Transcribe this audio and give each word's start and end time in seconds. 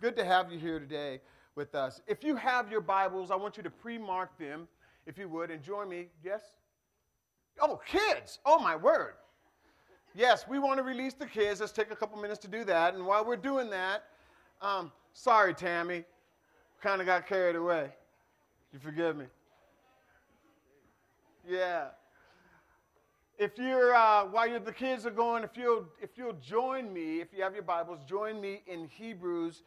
good 0.00 0.16
to 0.16 0.24
have 0.24 0.52
you 0.52 0.58
here 0.58 0.78
today 0.78 1.20
with 1.56 1.74
us. 1.74 2.00
If 2.06 2.22
you 2.22 2.36
have 2.36 2.70
your 2.70 2.80
Bibles, 2.80 3.30
I 3.30 3.36
want 3.36 3.56
you 3.56 3.62
to 3.64 3.70
pre 3.70 3.98
mark 3.98 4.38
them, 4.38 4.68
if 5.06 5.18
you 5.18 5.28
would, 5.28 5.50
and 5.50 5.62
join 5.62 5.88
me. 5.88 6.06
Yes? 6.24 6.42
Oh, 7.60 7.80
kids! 7.84 8.38
Oh, 8.46 8.60
my 8.60 8.76
word. 8.76 9.14
Yes, 10.14 10.46
we 10.48 10.58
want 10.58 10.78
to 10.78 10.84
release 10.84 11.14
the 11.14 11.26
kids. 11.26 11.60
Let's 11.60 11.72
take 11.72 11.90
a 11.90 11.96
couple 11.96 12.20
minutes 12.20 12.38
to 12.40 12.48
do 12.48 12.64
that. 12.64 12.94
And 12.94 13.04
while 13.04 13.24
we're 13.24 13.36
doing 13.36 13.70
that, 13.70 14.04
um, 14.62 14.92
sorry, 15.12 15.52
Tammy, 15.52 16.04
kind 16.80 17.00
of 17.00 17.06
got 17.06 17.26
carried 17.26 17.56
away. 17.56 17.90
You 18.72 18.78
forgive 18.78 19.16
me. 19.16 19.26
Yeah. 21.48 21.86
If 23.36 23.52
you're 23.56 23.94
uh, 23.94 24.26
while 24.26 24.48
you're, 24.48 24.58
the 24.60 24.72
kids 24.72 25.06
are 25.06 25.10
going, 25.10 25.44
if 25.44 25.56
you'll 25.56 25.86
if 26.02 26.10
you'll 26.16 26.34
join 26.34 26.92
me, 26.92 27.20
if 27.20 27.28
you 27.32 27.42
have 27.42 27.54
your 27.54 27.62
Bibles, 27.62 28.00
join 28.04 28.40
me 28.40 28.62
in 28.66 28.88
Hebrews 28.88 29.62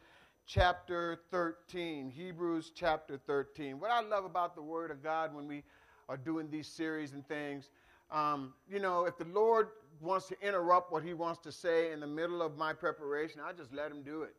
chapter 0.46 1.20
13. 1.30 2.10
Hebrews 2.10 2.72
chapter 2.74 3.18
13. 3.26 3.78
What 3.78 3.90
I 3.90 4.00
love 4.00 4.24
about 4.24 4.54
the 4.54 4.62
Word 4.62 4.90
of 4.90 5.02
God 5.02 5.34
when 5.34 5.46
we 5.46 5.62
are 6.08 6.16
doing 6.16 6.50
these 6.50 6.66
series 6.66 7.12
and 7.12 7.26
things, 7.26 7.70
um, 8.10 8.52
you 8.68 8.80
know, 8.80 9.04
if 9.04 9.16
the 9.16 9.24
Lord 9.26 9.68
wants 10.00 10.26
to 10.28 10.36
interrupt 10.46 10.92
what 10.92 11.02
He 11.02 11.14
wants 11.14 11.40
to 11.40 11.52
say 11.52 11.92
in 11.92 12.00
the 12.00 12.06
middle 12.06 12.42
of 12.42 12.56
my 12.56 12.72
preparation, 12.72 13.40
I 13.44 13.52
just 13.52 13.72
let 13.72 13.90
Him 13.90 14.02
do 14.02 14.22
it. 14.22 14.34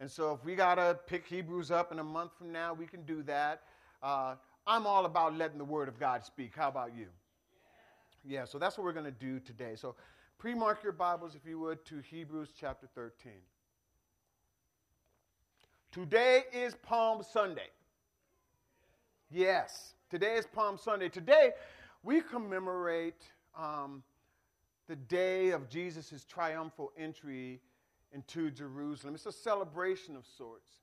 And 0.00 0.10
so 0.10 0.32
if 0.32 0.44
we 0.44 0.54
got 0.54 0.76
to 0.76 0.98
pick 1.06 1.26
Hebrews 1.26 1.70
up 1.70 1.92
in 1.92 1.98
a 1.98 2.04
month 2.04 2.32
from 2.38 2.52
now, 2.52 2.74
we 2.74 2.86
can 2.86 3.02
do 3.02 3.22
that. 3.24 3.62
Uh, 4.02 4.36
I'm 4.66 4.86
all 4.86 5.04
about 5.04 5.36
letting 5.36 5.58
the 5.58 5.64
Word 5.64 5.88
of 5.88 5.98
God 5.98 6.24
speak. 6.24 6.52
How 6.56 6.68
about 6.68 6.96
you? 6.96 7.06
Yeah, 8.24 8.44
so 8.44 8.58
that's 8.58 8.78
what 8.78 8.84
we're 8.84 8.92
going 8.92 9.04
to 9.04 9.10
do 9.10 9.40
today. 9.40 9.74
So 9.74 9.96
pre 10.38 10.54
mark 10.54 10.82
your 10.82 10.92
Bibles, 10.92 11.34
if 11.34 11.44
you 11.44 11.58
would, 11.58 11.84
to 11.86 12.00
Hebrews 12.00 12.50
chapter 12.58 12.88
13. 12.94 13.32
Today 15.92 16.44
is 16.54 16.74
Palm 16.74 17.22
Sunday. 17.22 17.68
Yes, 19.30 19.92
today 20.08 20.36
is 20.36 20.46
Palm 20.46 20.78
Sunday. 20.78 21.10
Today, 21.10 21.50
we 22.02 22.22
commemorate 22.22 23.22
um, 23.54 24.02
the 24.88 24.96
day 24.96 25.50
of 25.50 25.68
Jesus' 25.68 26.24
triumphal 26.26 26.92
entry 26.96 27.60
into 28.10 28.50
Jerusalem. 28.50 29.14
It's 29.14 29.26
a 29.26 29.32
celebration 29.32 30.16
of 30.16 30.24
sorts. 30.26 30.76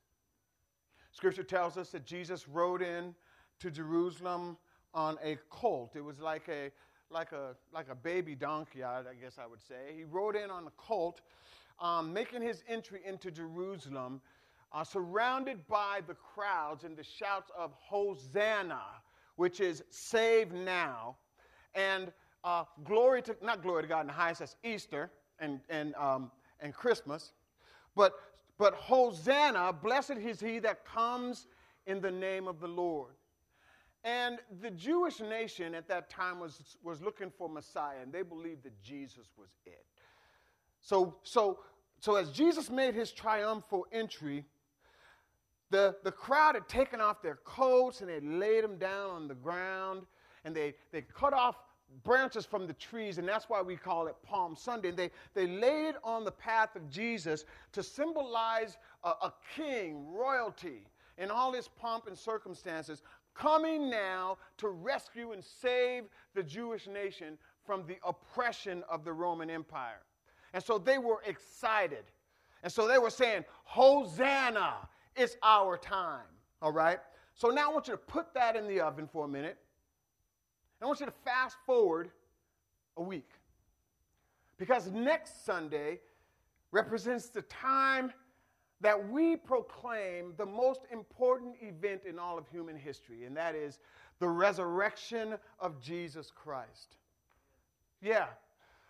Scripture 1.10 1.42
tells 1.42 1.76
us 1.76 1.90
that 1.90 2.06
Jesus 2.06 2.46
rode 2.46 2.80
in 2.80 3.12
to 3.58 3.68
Jerusalem 3.68 4.56
on 4.94 5.18
a 5.24 5.36
colt. 5.48 5.96
It 5.96 6.04
was 6.04 6.20
like 6.20 6.48
a 6.48 6.70
like 7.10 7.32
a 7.32 7.56
like 7.74 7.88
a 7.90 7.96
baby 7.96 8.36
donkey, 8.36 8.84
I, 8.84 9.00
I 9.00 9.14
guess 9.20 9.38
I 9.42 9.46
would 9.48 9.60
say. 9.60 9.92
He 9.96 10.04
rode 10.04 10.36
in 10.36 10.50
on 10.50 10.68
a 10.68 10.72
colt, 10.76 11.20
um, 11.80 12.12
making 12.12 12.42
his 12.42 12.62
entry 12.68 13.00
into 13.04 13.32
Jerusalem, 13.32 14.20
uh, 14.72 14.84
surrounded 14.84 15.66
by 15.66 16.00
the 16.06 16.14
crowds 16.14 16.84
and 16.84 16.96
the 16.96 17.04
shouts 17.04 17.50
of 17.56 17.72
Hosanna, 17.74 18.82
which 19.36 19.60
is 19.60 19.82
save 19.90 20.52
now, 20.52 21.16
and 21.74 22.12
uh, 22.44 22.64
glory 22.84 23.22
to 23.22 23.36
not 23.42 23.62
glory 23.62 23.82
to 23.82 23.88
God 23.88 24.02
in 24.02 24.06
the 24.06 24.12
highest. 24.12 24.40
That's 24.40 24.56
Easter 24.64 25.10
and 25.38 25.60
and 25.68 25.94
um, 25.96 26.30
and 26.60 26.72
Christmas, 26.72 27.32
but 27.94 28.14
but 28.60 28.74
Hosanna, 28.74 29.72
blessed 29.72 30.18
is 30.18 30.38
he 30.38 30.58
that 30.58 30.84
comes 30.84 31.46
in 31.86 32.02
the 32.02 32.10
name 32.10 32.46
of 32.46 32.60
the 32.60 32.68
Lord. 32.68 33.14
And 34.04 34.38
the 34.62 34.70
Jewish 34.70 35.20
nation 35.20 35.74
at 35.74 35.88
that 35.88 36.10
time 36.10 36.40
was, 36.40 36.76
was 36.82 37.00
looking 37.00 37.30
for 37.30 37.48
Messiah, 37.48 37.96
and 38.02 38.12
they 38.12 38.20
believed 38.20 38.64
that 38.64 38.80
Jesus 38.82 39.28
was 39.38 39.48
it. 39.64 39.86
So, 40.82 41.16
so, 41.22 41.60
so 42.00 42.16
as 42.16 42.30
Jesus 42.30 42.70
made 42.70 42.94
his 42.94 43.12
triumphal 43.12 43.86
entry, 43.92 44.44
the, 45.70 45.96
the 46.04 46.12
crowd 46.12 46.54
had 46.56 46.68
taken 46.68 47.00
off 47.00 47.22
their 47.22 47.36
coats 47.44 48.00
and 48.00 48.10
they 48.10 48.20
laid 48.20 48.64
them 48.64 48.76
down 48.76 49.10
on 49.10 49.28
the 49.28 49.34
ground, 49.34 50.02
and 50.44 50.54
they, 50.54 50.74
they 50.92 51.02
cut 51.02 51.32
off 51.32 51.56
branches 52.02 52.46
from 52.46 52.66
the 52.66 52.72
trees, 52.74 53.18
and 53.18 53.26
that's 53.26 53.48
why 53.48 53.60
we 53.62 53.76
call 53.76 54.06
it 54.06 54.16
Palm 54.22 54.56
Sunday. 54.56 54.88
And 54.88 54.96
they, 54.96 55.10
they 55.34 55.46
laid 55.46 55.90
it 55.90 55.96
on 56.04 56.24
the 56.24 56.32
path 56.32 56.76
of 56.76 56.88
Jesus 56.90 57.44
to 57.72 57.82
symbolize 57.82 58.78
a, 59.04 59.08
a 59.08 59.34
king, 59.56 60.06
royalty, 60.12 60.84
in 61.18 61.30
all 61.30 61.52
his 61.52 61.68
pomp 61.68 62.06
and 62.06 62.16
circumstances, 62.16 63.02
coming 63.34 63.90
now 63.90 64.38
to 64.56 64.68
rescue 64.68 65.32
and 65.32 65.44
save 65.44 66.04
the 66.34 66.42
Jewish 66.42 66.86
nation 66.86 67.36
from 67.64 67.84
the 67.86 67.96
oppression 68.04 68.82
of 68.88 69.04
the 69.04 69.12
Roman 69.12 69.50
Empire. 69.50 70.00
And 70.52 70.62
so 70.62 70.78
they 70.78 70.98
were 70.98 71.22
excited. 71.26 72.04
And 72.62 72.72
so 72.72 72.88
they 72.88 72.98
were 72.98 73.10
saying, 73.10 73.44
Hosanna, 73.64 74.74
it's 75.20 75.36
our 75.42 75.76
time. 75.76 76.26
All 76.62 76.72
right? 76.72 76.98
So 77.34 77.48
now 77.48 77.70
I 77.70 77.72
want 77.72 77.88
you 77.88 77.94
to 77.94 77.98
put 77.98 78.34
that 78.34 78.56
in 78.56 78.66
the 78.66 78.80
oven 78.80 79.08
for 79.10 79.24
a 79.24 79.28
minute. 79.28 79.58
I 80.82 80.86
want 80.86 81.00
you 81.00 81.06
to 81.06 81.12
fast 81.24 81.56
forward 81.66 82.10
a 82.96 83.02
week. 83.02 83.30
Because 84.56 84.90
next 84.90 85.44
Sunday 85.44 86.00
represents 86.72 87.28
the 87.28 87.42
time 87.42 88.12
that 88.80 89.10
we 89.10 89.36
proclaim 89.36 90.32
the 90.38 90.46
most 90.46 90.80
important 90.90 91.54
event 91.60 92.02
in 92.08 92.18
all 92.18 92.38
of 92.38 92.48
human 92.48 92.76
history, 92.76 93.24
and 93.24 93.36
that 93.36 93.54
is 93.54 93.78
the 94.20 94.28
resurrection 94.28 95.34
of 95.58 95.80
Jesus 95.80 96.30
Christ. 96.34 96.96
Yeah. 98.00 98.26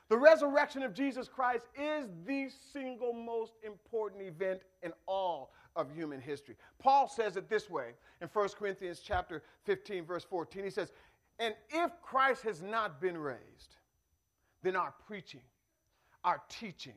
The 0.08 0.18
resurrection 0.18 0.82
of 0.82 0.92
Jesus 0.92 1.28
Christ 1.28 1.66
is 1.76 2.08
the 2.26 2.48
single 2.72 3.12
most 3.12 3.52
important 3.64 4.22
event 4.22 4.62
in 4.82 4.92
all 5.06 5.52
of 5.76 5.90
human 5.94 6.20
history. 6.20 6.56
Paul 6.78 7.08
says 7.08 7.36
it 7.36 7.48
this 7.48 7.70
way 7.70 7.92
in 8.20 8.28
1 8.28 8.48
Corinthians 8.50 9.00
chapter 9.00 9.42
15 9.64 10.04
verse 10.04 10.24
14. 10.24 10.64
He 10.64 10.70
says, 10.70 10.92
"And 11.38 11.54
if 11.70 11.90
Christ 12.02 12.42
has 12.42 12.62
not 12.62 13.00
been 13.00 13.16
raised, 13.16 13.76
then 14.62 14.76
our 14.76 14.92
preaching, 15.06 15.42
our 16.24 16.42
teaching, 16.48 16.96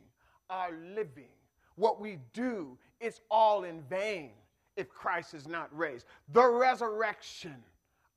our 0.49 0.71
living 0.95 1.29
what 1.75 1.99
we 1.99 2.19
do 2.33 2.77
is 2.99 3.21
all 3.31 3.63
in 3.63 3.81
vain 3.83 4.31
if 4.75 4.89
Christ 4.89 5.33
is 5.33 5.47
not 5.47 5.75
raised. 5.75 6.05
The 6.31 6.45
resurrection 6.45 7.55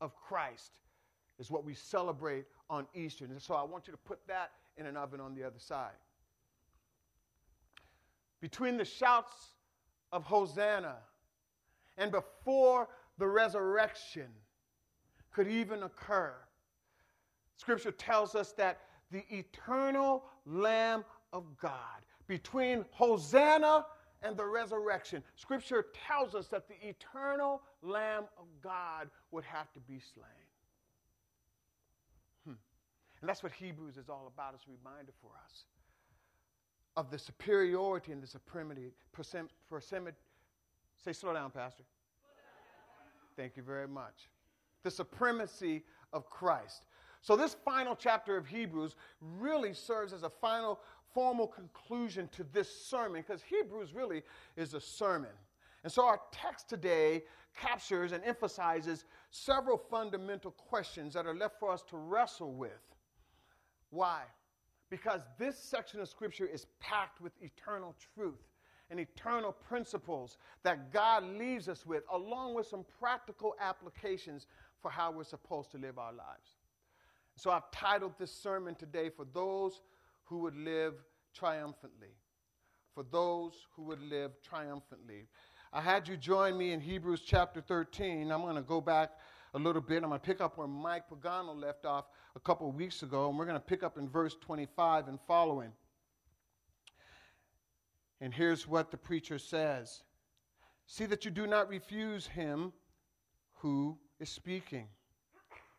of 0.01 0.15
Christ 0.17 0.79
is 1.39 1.51
what 1.51 1.65
we 1.65 1.75
celebrate 1.75 2.47
on 2.71 2.87
Easter. 2.95 3.25
And 3.25 3.41
so 3.41 3.55
I 3.55 3.63
want 3.63 3.87
you 3.87 3.93
to 3.93 3.99
put 3.99 4.27
that 4.27 4.53
in 4.77 4.87
an 4.87 4.97
oven 4.97 5.21
on 5.21 5.35
the 5.35 5.43
other 5.43 5.59
side. 5.59 5.97
Between 8.41 8.77
the 8.77 8.85
shouts 8.85 9.55
of 10.13 10.25
Hosanna 10.25 10.97
and 11.99 12.11
before 12.11 12.89
the 13.19 13.27
resurrection 13.27 14.29
could 15.33 15.49
even 15.49 15.83
occur, 15.83 16.35
Scripture 17.57 17.93
tells 17.93 18.35
us 18.35 18.53
that 18.53 18.81
the 19.11 19.25
eternal 19.31 20.25
Lamb 20.45 21.05
of 21.33 21.45
God 21.61 22.05
between 22.27 22.85
Hosanna 22.91 23.87
and 24.23 24.37
the 24.37 24.45
resurrection. 24.45 25.23
Scripture 25.37 25.87
tells 26.07 26.35
us 26.35 26.49
that 26.49 26.69
the 26.69 26.75
eternal 26.87 27.63
Lamb 27.83 28.25
of 28.39 28.47
God 28.63 29.09
would 29.31 29.45
have 29.45 29.73
to 29.75 29.81
be 29.81 30.01
slain. 30.15 30.25
Hmm. 32.45 32.55
And 33.21 33.29
that's 33.29 33.43
what 33.43 33.53
Hebrews 33.53 33.97
is 33.97 34.09
all 34.09 34.31
about, 34.33 34.55
it's 34.55 34.65
a 34.65 34.71
reminder 34.71 35.13
for 35.21 35.31
us 35.45 35.65
of 36.97 37.11
the 37.11 37.19
superiority 37.19 38.13
and 38.13 38.23
the 38.23 38.27
supremacy. 38.27 38.93
Say, 41.05 41.13
slow 41.13 41.33
down, 41.33 41.51
Pastor. 41.51 41.85
Thank 43.37 43.57
you 43.57 43.63
very 43.63 43.89
much. 43.89 44.29
The 44.83 44.91
supremacy 44.91 45.85
of 46.13 46.31
Christ. 46.31 46.83
So, 47.21 47.37
this 47.37 47.57
final 47.65 47.97
chapter 47.97 48.37
of 48.37 48.47
Hebrews 48.47 48.97
really 49.21 49.75
serves 49.75 50.13
as 50.13 50.23
a 50.23 50.31
final 50.31 50.81
formal 51.13 51.47
conclusion 51.47 52.29
to 52.33 52.45
this 52.53 52.69
sermon 52.69 53.25
because 53.27 53.43
Hebrews 53.43 53.95
really 53.95 54.23
is 54.57 54.75
a 54.75 54.81
sermon. 54.81 55.31
And 55.83 55.93
so 55.93 56.05
our 56.05 56.21
text 56.33 56.69
today 56.69 57.23
captures 57.57 58.13
and 58.13 58.23
emphasizes 58.25 59.05
several 59.31 59.79
fundamental 59.79 60.51
questions 60.51 61.15
that 61.15 61.27
are 61.27 61.35
left 61.35 61.59
for 61.59 61.71
us 61.71 61.83
to 61.91 61.97
wrestle 61.97 62.53
with. 62.53 62.83
Why? 63.91 64.23
Because 64.91 65.21
this 65.39 65.59
section 65.59 66.01
of 66.01 66.09
Scripture 66.09 66.47
is 66.47 66.67
packed 66.81 67.21
with 67.21 67.33
eternal 67.43 67.95
truth 68.15 68.47
and 68.91 69.01
eternal 69.01 69.53
principles 69.53 70.39
that 70.63 70.93
God 70.93 71.25
leaves 71.25 71.69
us 71.69 71.85
with, 71.85 72.05
along 72.13 72.55
with 72.55 72.67
some 72.67 72.85
practical 73.01 73.55
applications 73.61 74.47
for 74.81 74.91
how 74.91 75.11
we're 75.11 75.25
supposed 75.25 75.73
to 75.73 75.79
live 75.79 75.99
our 75.99 76.13
lives. 76.13 76.57
So 77.35 77.51
I've 77.51 77.71
titled 77.71 78.13
this 78.19 78.33
sermon 78.33 78.75
today 78.75 79.11
for 79.11 79.27
those 79.35 79.81
who 80.25 80.39
would 80.39 80.57
live 80.57 80.95
triumphantly. 81.35 82.15
For 82.95 83.03
those 83.03 83.53
who 83.75 83.83
would 83.85 84.01
live 84.01 84.33
triumphantly. 84.43 85.27
I 85.73 85.81
had 85.83 86.09
you 86.09 86.17
join 86.17 86.57
me 86.57 86.73
in 86.73 86.81
Hebrews 86.81 87.23
chapter 87.27 87.61
13. 87.61 88.31
I'm 88.31 88.41
going 88.41 88.57
to 88.57 88.63
go 88.63 88.81
back 88.81 89.11
a 89.53 89.59
little 89.59 89.83
bit. 89.83 90.03
I'm 90.03 90.09
going 90.09 90.21
to 90.21 90.27
pick 90.27 90.41
up 90.41 90.57
where 90.57 90.67
Mike 90.67 91.05
Pagano 91.11 91.55
left 91.55 91.85
off 91.85 92.07
a 92.37 92.41
couple 92.41 92.69
of 92.69 92.75
weeks 92.75 93.03
ago, 93.03 93.31
and 93.31 93.39
we're 93.39 93.47
going 93.47 93.59
to 93.59 93.65
pick 93.65 93.83
up 93.83 93.97
in 93.97 94.09
verse 94.09 94.37
25 94.41 95.09
and 95.09 95.19
following. 95.27 95.73
And 98.21 98.33
here's 98.33 98.69
what 98.69 98.91
the 98.91 98.97
preacher 98.97 99.39
says 99.39 100.03
See 100.87 101.07
that 101.07 101.25
you 101.25 101.31
do 101.31 101.47
not 101.47 101.69
refuse 101.69 102.27
him 102.27 102.73
who 103.55 103.99
is 104.21 104.29
speaking. 104.29 104.87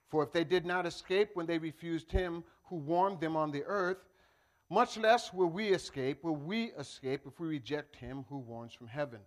For 0.09 0.23
if 0.23 0.31
they 0.31 0.43
did 0.43 0.65
not 0.65 0.85
escape 0.85 1.29
when 1.33 1.45
they 1.45 1.57
refused 1.57 2.11
him 2.11 2.43
who 2.63 2.77
warned 2.77 3.19
them 3.19 3.35
on 3.35 3.51
the 3.51 3.63
earth, 3.63 4.09
much 4.69 4.97
less 4.97 5.31
will 5.31 5.49
we 5.49 5.69
escape, 5.69 6.23
will 6.23 6.35
we 6.35 6.71
escape 6.77 7.21
if 7.25 7.39
we 7.39 7.47
reject 7.47 7.95
him 7.95 8.25
who 8.29 8.39
warns 8.39 8.73
from 8.73 8.87
heaven. 8.87 9.19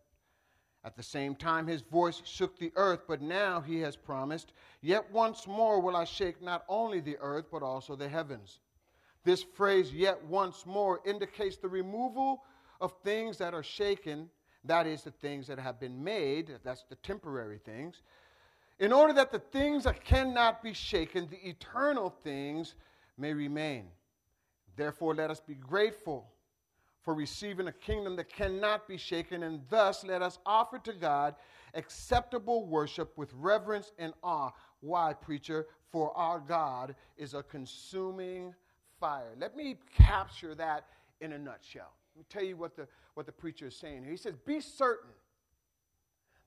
At 0.82 0.96
the 0.96 1.02
same 1.02 1.34
time, 1.34 1.66
his 1.66 1.82
voice 1.82 2.22
shook 2.24 2.58
the 2.58 2.72
earth, 2.74 3.00
but 3.06 3.20
now 3.20 3.60
he 3.60 3.80
has 3.80 3.96
promised, 3.96 4.52
Yet 4.80 5.10
once 5.12 5.46
more 5.46 5.80
will 5.80 5.94
I 5.94 6.04
shake 6.04 6.40
not 6.40 6.64
only 6.68 7.00
the 7.00 7.18
earth, 7.20 7.46
but 7.50 7.62
also 7.62 7.96
the 7.96 8.08
heavens. 8.08 8.60
This 9.22 9.42
phrase, 9.42 9.92
yet 9.92 10.24
once 10.24 10.64
more, 10.64 11.00
indicates 11.04 11.58
the 11.58 11.68
removal 11.68 12.42
of 12.80 12.94
things 13.04 13.36
that 13.38 13.52
are 13.52 13.62
shaken, 13.62 14.30
that 14.64 14.86
is, 14.86 15.02
the 15.02 15.10
things 15.10 15.46
that 15.48 15.58
have 15.58 15.78
been 15.78 16.02
made, 16.02 16.58
that's 16.64 16.84
the 16.84 16.94
temporary 16.96 17.58
things, 17.58 18.00
in 18.78 18.92
order 18.92 19.12
that 19.12 19.30
the 19.30 19.38
things 19.38 19.84
that 19.84 20.02
cannot 20.02 20.62
be 20.62 20.72
shaken, 20.72 21.28
the 21.28 21.46
eternal 21.46 22.08
things, 22.24 22.74
may 23.18 23.34
remain. 23.34 23.88
Therefore, 24.76 25.14
let 25.14 25.30
us 25.30 25.40
be 25.40 25.54
grateful 25.54 26.26
for 27.02 27.14
receiving 27.14 27.68
a 27.68 27.72
kingdom 27.72 28.16
that 28.16 28.28
cannot 28.28 28.86
be 28.86 28.96
shaken, 28.96 29.42
and 29.42 29.62
thus 29.68 30.04
let 30.04 30.22
us 30.22 30.38
offer 30.44 30.78
to 30.80 30.92
God 30.92 31.34
acceptable 31.74 32.66
worship 32.66 33.16
with 33.16 33.32
reverence 33.34 33.92
and 33.98 34.12
awe. 34.22 34.50
Why, 34.80 35.14
preacher? 35.14 35.66
For 35.90 36.16
our 36.16 36.40
God 36.40 36.94
is 37.16 37.34
a 37.34 37.42
consuming 37.42 38.54
fire. 38.98 39.34
Let 39.38 39.56
me 39.56 39.78
capture 39.94 40.54
that 40.54 40.86
in 41.20 41.32
a 41.32 41.38
nutshell. 41.38 41.92
Let 42.14 42.20
me 42.20 42.26
tell 42.28 42.44
you 42.44 42.56
what 42.56 42.76
the, 42.76 42.86
what 43.14 43.26
the 43.26 43.32
preacher 43.32 43.68
is 43.68 43.76
saying 43.76 44.02
here. 44.02 44.10
He 44.10 44.16
says, 44.16 44.34
Be 44.44 44.60
certain 44.60 45.10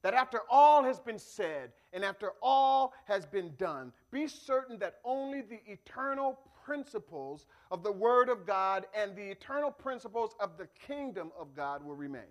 that 0.04 0.14
after 0.14 0.42
all 0.50 0.84
has 0.84 1.00
been 1.00 1.18
said 1.18 1.72
and 1.94 2.04
after 2.04 2.34
all 2.42 2.94
has 3.06 3.26
been 3.26 3.54
done, 3.58 3.92
be 4.12 4.28
certain 4.28 4.78
that 4.80 4.96
only 5.04 5.42
the 5.42 5.62
eternal 5.66 6.40
principles 6.66 7.46
of 7.72 7.84
the 7.84 7.92
Word 7.92 8.30
of 8.30 8.46
God 8.46 8.86
and 8.96 9.16
the 9.16 9.30
eternal 9.30 9.72
principles 9.72 10.36
of 10.40 10.58
the 10.58 10.68
kingdom 10.88 11.32
of 11.40 11.56
God 11.56 11.84
will 11.84 11.96
remain. 11.96 12.22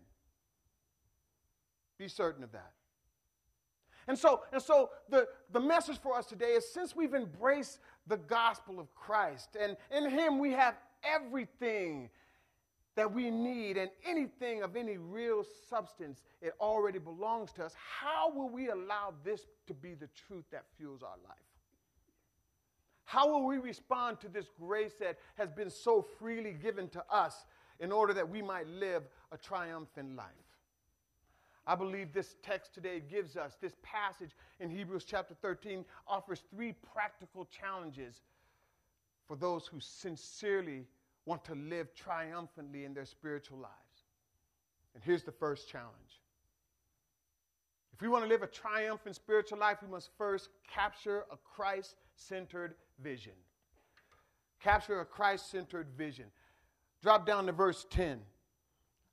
Be 1.98 2.08
certain 2.08 2.42
of 2.42 2.52
that. 2.52 2.72
And 4.08 4.18
so, 4.18 4.42
and 4.52 4.60
so 4.60 4.90
the, 5.08 5.28
the 5.52 5.60
message 5.60 5.98
for 6.00 6.16
us 6.16 6.26
today 6.26 6.54
is 6.54 6.68
since 6.72 6.96
we've 6.96 7.14
embraced 7.14 7.78
the 8.06 8.16
gospel 8.16 8.80
of 8.80 8.92
Christ, 8.94 9.56
and 9.60 9.76
in 9.96 10.10
Him 10.10 10.38
we 10.38 10.50
have 10.52 10.74
everything 11.04 12.10
that 12.94 13.12
we 13.12 13.30
need 13.30 13.76
and 13.76 13.90
anything 14.06 14.62
of 14.62 14.76
any 14.76 14.98
real 14.98 15.44
substance, 15.68 16.22
it 16.40 16.52
already 16.60 16.98
belongs 16.98 17.52
to 17.52 17.64
us. 17.64 17.74
How 17.74 18.30
will 18.30 18.50
we 18.50 18.68
allow 18.68 19.14
this 19.24 19.46
to 19.66 19.74
be 19.74 19.94
the 19.94 20.08
truth 20.26 20.44
that 20.50 20.64
fuels 20.76 21.02
our 21.02 21.16
life? 21.26 21.51
How 23.04 23.30
will 23.30 23.46
we 23.46 23.58
respond 23.58 24.20
to 24.20 24.28
this 24.28 24.46
grace 24.58 24.94
that 25.00 25.18
has 25.36 25.50
been 25.50 25.70
so 25.70 26.02
freely 26.18 26.52
given 26.52 26.88
to 26.90 27.04
us 27.10 27.46
in 27.80 27.92
order 27.92 28.14
that 28.14 28.28
we 28.28 28.42
might 28.42 28.66
live 28.68 29.02
a 29.32 29.36
triumphant 29.36 30.16
life? 30.16 30.26
I 31.66 31.74
believe 31.74 32.12
this 32.12 32.36
text 32.42 32.74
today 32.74 33.00
gives 33.00 33.36
us, 33.36 33.56
this 33.60 33.76
passage 33.82 34.30
in 34.58 34.68
Hebrews 34.68 35.04
chapter 35.04 35.34
13 35.34 35.84
offers 36.08 36.42
three 36.50 36.74
practical 36.92 37.44
challenges 37.46 38.22
for 39.28 39.36
those 39.36 39.66
who 39.66 39.78
sincerely 39.78 40.86
want 41.24 41.44
to 41.44 41.54
live 41.54 41.94
triumphantly 41.94 42.84
in 42.84 42.94
their 42.94 43.04
spiritual 43.04 43.58
lives. 43.58 43.76
And 44.94 45.02
here's 45.04 45.22
the 45.22 45.32
first 45.32 45.68
challenge. 45.68 46.21
If 47.92 48.00
we 48.00 48.08
want 48.08 48.24
to 48.24 48.28
live 48.28 48.42
a 48.42 48.46
triumphant 48.46 49.16
spiritual 49.16 49.58
life, 49.58 49.78
we 49.82 49.88
must 49.88 50.10
first 50.16 50.48
capture 50.72 51.24
a 51.30 51.36
Christ 51.36 51.96
centered 52.14 52.74
vision. 53.02 53.32
Capture 54.60 55.00
a 55.00 55.04
Christ 55.04 55.50
centered 55.50 55.88
vision. 55.96 56.26
Drop 57.02 57.26
down 57.26 57.46
to 57.46 57.52
verse 57.52 57.84
10. 57.90 58.20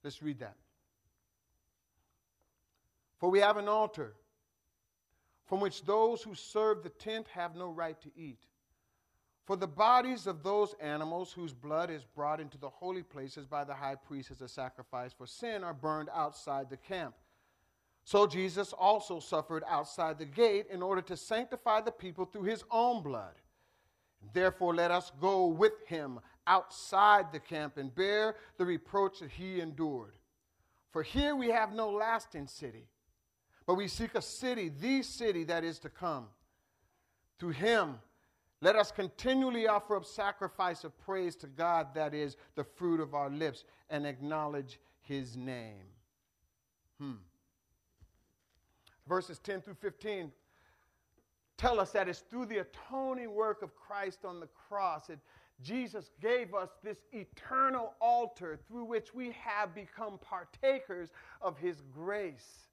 Let's 0.04 0.22
read 0.22 0.40
that. 0.40 0.56
For 3.20 3.30
we 3.30 3.40
have 3.40 3.58
an 3.58 3.68
altar 3.68 4.14
from 5.46 5.60
which 5.60 5.84
those 5.84 6.22
who 6.22 6.36
serve 6.36 6.84
the 6.84 6.90
tent 6.90 7.28
have 7.34 7.56
no 7.56 7.70
right 7.70 8.00
to 8.02 8.10
eat. 8.16 8.40
For 9.46 9.56
the 9.56 9.68
bodies 9.68 10.28
of 10.28 10.44
those 10.44 10.76
animals 10.80 11.34
whose 11.34 11.54
blood 11.54 11.90
is 11.90 12.06
brought 12.06 12.40
into 12.40 12.60
the 12.60 12.70
holy 12.70 13.02
places 13.02 13.48
by 13.48 13.64
the 13.64 13.74
high 13.74 13.96
priest 13.96 14.30
as 14.30 14.42
a 14.42 14.48
sacrifice 14.48 15.12
for 15.12 15.26
sin 15.26 15.64
are 15.64 15.74
burned 15.74 16.10
outside 16.14 16.70
the 16.70 16.78
camp. 16.78 17.16
So 18.10 18.26
Jesus 18.26 18.74
also 18.74 19.20
suffered 19.20 19.64
outside 19.68 20.18
the 20.18 20.26
gate 20.26 20.66
in 20.72 20.82
order 20.82 21.02
to 21.04 21.16
sanctify 21.16 21.82
the 21.82 21.92
people 21.92 22.26
through 22.26 22.44
his 22.44 22.64
own 22.72 23.04
blood. 23.04 23.36
Therefore, 24.34 24.74
let 24.74 24.90
us 24.90 25.12
go 25.22 25.46
with 25.46 25.74
him 25.86 26.20
outside 26.48 27.32
the 27.32 27.40
camp 27.40 27.78
and 27.78 27.94
bear 27.94 28.36
the 28.58 28.66
reproach 28.66 29.20
that 29.20 29.30
he 29.30 29.62
endured. 29.62 30.18
For 30.92 31.04
here 31.04 31.36
we 31.36 31.50
have 31.50 31.74
no 31.74 31.92
lasting 31.92 32.48
city 32.48 32.88
but 33.70 33.76
we 33.76 33.88
seek 33.88 34.16
a 34.16 34.22
city, 34.24 34.72
the 34.82 35.04
city 35.04 35.44
that 35.44 35.64
is 35.64 35.78
to 35.78 35.90
come. 35.90 36.26
Through 37.38 37.52
him, 37.52 38.00
let 38.62 38.76
us 38.76 38.92
continually 38.92 39.68
offer 39.68 39.96
up 39.96 40.06
sacrifice 40.06 40.84
of 40.84 40.98
praise 40.98 41.36
to 41.36 41.46
God, 41.46 41.94
that 41.94 42.16
is 42.16 42.36
the 42.56 42.64
fruit 42.64 43.00
of 43.00 43.14
our 43.14 43.30
lips, 43.30 43.66
and 43.92 44.08
acknowledge 44.08 44.80
his 45.02 45.38
name. 45.38 45.86
Hmm. 47.00 47.18
Verses 49.10 49.40
10 49.40 49.62
through 49.62 49.78
15 49.82 50.32
tell 51.58 51.82
us 51.82 51.92
that 51.92 52.08
it's 52.08 52.20
through 52.20 52.46
the 52.46 52.60
atoning 52.60 53.34
work 53.34 53.62
of 53.62 53.76
Christ 53.76 54.20
on 54.24 54.40
the 54.40 54.48
cross 54.48 55.08
that 55.08 55.20
Jesus 55.62 56.12
gave 56.22 56.54
us 56.54 56.70
this 56.82 57.00
eternal 57.12 57.96
altar 58.00 58.58
through 58.66 58.86
which 58.86 59.14
we 59.14 59.32
have 59.32 59.76
become 59.76 60.20
partakers 60.20 61.10
of 61.42 61.58
his 61.58 61.82
grace 61.94 62.70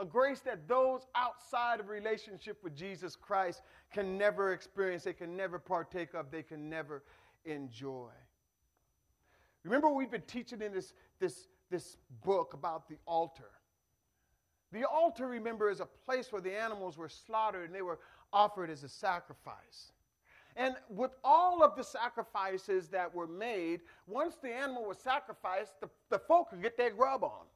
a 0.00 0.04
grace 0.04 0.40
that 0.40 0.66
those 0.66 1.02
outside 1.14 1.78
of 1.78 1.88
relationship 1.88 2.58
with 2.64 2.74
Jesus 2.74 3.14
Christ 3.14 3.60
can 3.92 4.16
never 4.16 4.54
experience, 4.54 5.04
they 5.04 5.12
can 5.12 5.36
never 5.36 5.58
partake 5.58 6.14
of, 6.14 6.30
they 6.30 6.42
can 6.42 6.70
never 6.70 7.04
enjoy. 7.44 8.08
Remember, 9.62 9.90
we've 9.90 10.10
been 10.10 10.22
teaching 10.22 10.62
in 10.62 10.72
this, 10.72 10.94
this, 11.20 11.48
this 11.70 11.98
book 12.24 12.54
about 12.54 12.88
the 12.88 12.96
altar. 13.06 13.50
The 14.72 14.84
altar, 14.84 15.26
remember, 15.26 15.70
is 15.70 15.80
a 15.80 15.88
place 16.04 16.30
where 16.30 16.42
the 16.42 16.56
animals 16.56 16.96
were 16.96 17.08
slaughtered 17.08 17.66
and 17.66 17.74
they 17.74 17.82
were 17.82 17.98
offered 18.32 18.70
as 18.70 18.84
a 18.84 18.88
sacrifice. 18.88 19.92
And 20.56 20.74
with 20.88 21.12
all 21.24 21.62
of 21.62 21.76
the 21.76 21.82
sacrifices 21.82 22.88
that 22.88 23.12
were 23.12 23.26
made, 23.26 23.80
once 24.06 24.36
the 24.36 24.50
animal 24.52 24.86
was 24.86 24.98
sacrificed, 24.98 25.80
the, 25.80 25.88
the 26.10 26.18
folk 26.18 26.50
could 26.50 26.62
get 26.62 26.76
their 26.76 26.90
grub 26.90 27.24
on. 27.24 27.46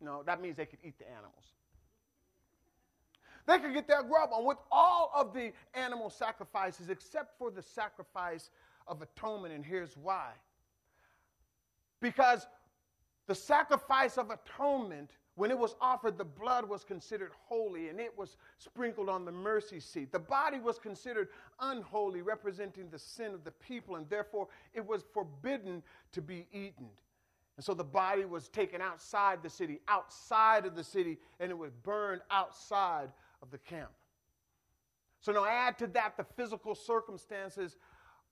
Know, 0.00 0.22
that 0.26 0.42
means 0.42 0.56
they 0.56 0.66
could 0.66 0.80
eat 0.82 0.98
the 0.98 1.08
animals. 1.08 1.52
They 3.46 3.58
could 3.58 3.72
get 3.72 3.86
their 3.86 4.02
grub 4.02 4.30
on 4.32 4.44
with 4.44 4.58
all 4.70 5.12
of 5.14 5.32
the 5.32 5.52
animal 5.74 6.10
sacrifices 6.10 6.90
except 6.90 7.38
for 7.38 7.50
the 7.50 7.62
sacrifice 7.62 8.50
of 8.86 9.02
atonement. 9.02 9.54
And 9.54 9.64
here's 9.64 9.96
why. 9.96 10.30
Because 12.00 12.46
the 13.26 13.34
sacrifice 13.34 14.18
of 14.18 14.30
atonement, 14.30 15.10
when 15.34 15.50
it 15.50 15.58
was 15.58 15.74
offered, 15.80 16.18
the 16.18 16.24
blood 16.24 16.68
was 16.68 16.84
considered 16.84 17.30
holy 17.48 17.88
and 17.88 17.98
it 17.98 18.16
was 18.16 18.36
sprinkled 18.58 19.08
on 19.08 19.24
the 19.24 19.32
mercy 19.32 19.80
seat. 19.80 20.12
The 20.12 20.18
body 20.18 20.60
was 20.60 20.78
considered 20.78 21.28
unholy, 21.58 22.20
representing 22.20 22.90
the 22.90 22.98
sin 22.98 23.32
of 23.32 23.42
the 23.42 23.50
people, 23.52 23.96
and 23.96 24.08
therefore 24.10 24.48
it 24.74 24.86
was 24.86 25.04
forbidden 25.14 25.82
to 26.12 26.20
be 26.20 26.46
eaten. 26.52 26.88
And 27.56 27.64
so 27.64 27.72
the 27.72 27.84
body 27.84 28.26
was 28.26 28.48
taken 28.48 28.82
outside 28.82 29.42
the 29.42 29.48
city, 29.48 29.80
outside 29.88 30.66
of 30.66 30.74
the 30.74 30.84
city, 30.84 31.18
and 31.40 31.50
it 31.50 31.56
was 31.56 31.70
burned 31.82 32.20
outside 32.30 33.10
of 33.40 33.50
the 33.50 33.58
camp. 33.58 33.90
So 35.20 35.32
now 35.32 35.46
add 35.46 35.78
to 35.78 35.86
that 35.88 36.16
the 36.16 36.24
physical 36.36 36.74
circumstances 36.74 37.76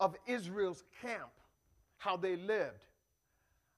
of 0.00 0.16
Israel's 0.26 0.85
camp, 1.00 1.30
how 1.97 2.16
they 2.16 2.37
lived. 2.37 2.88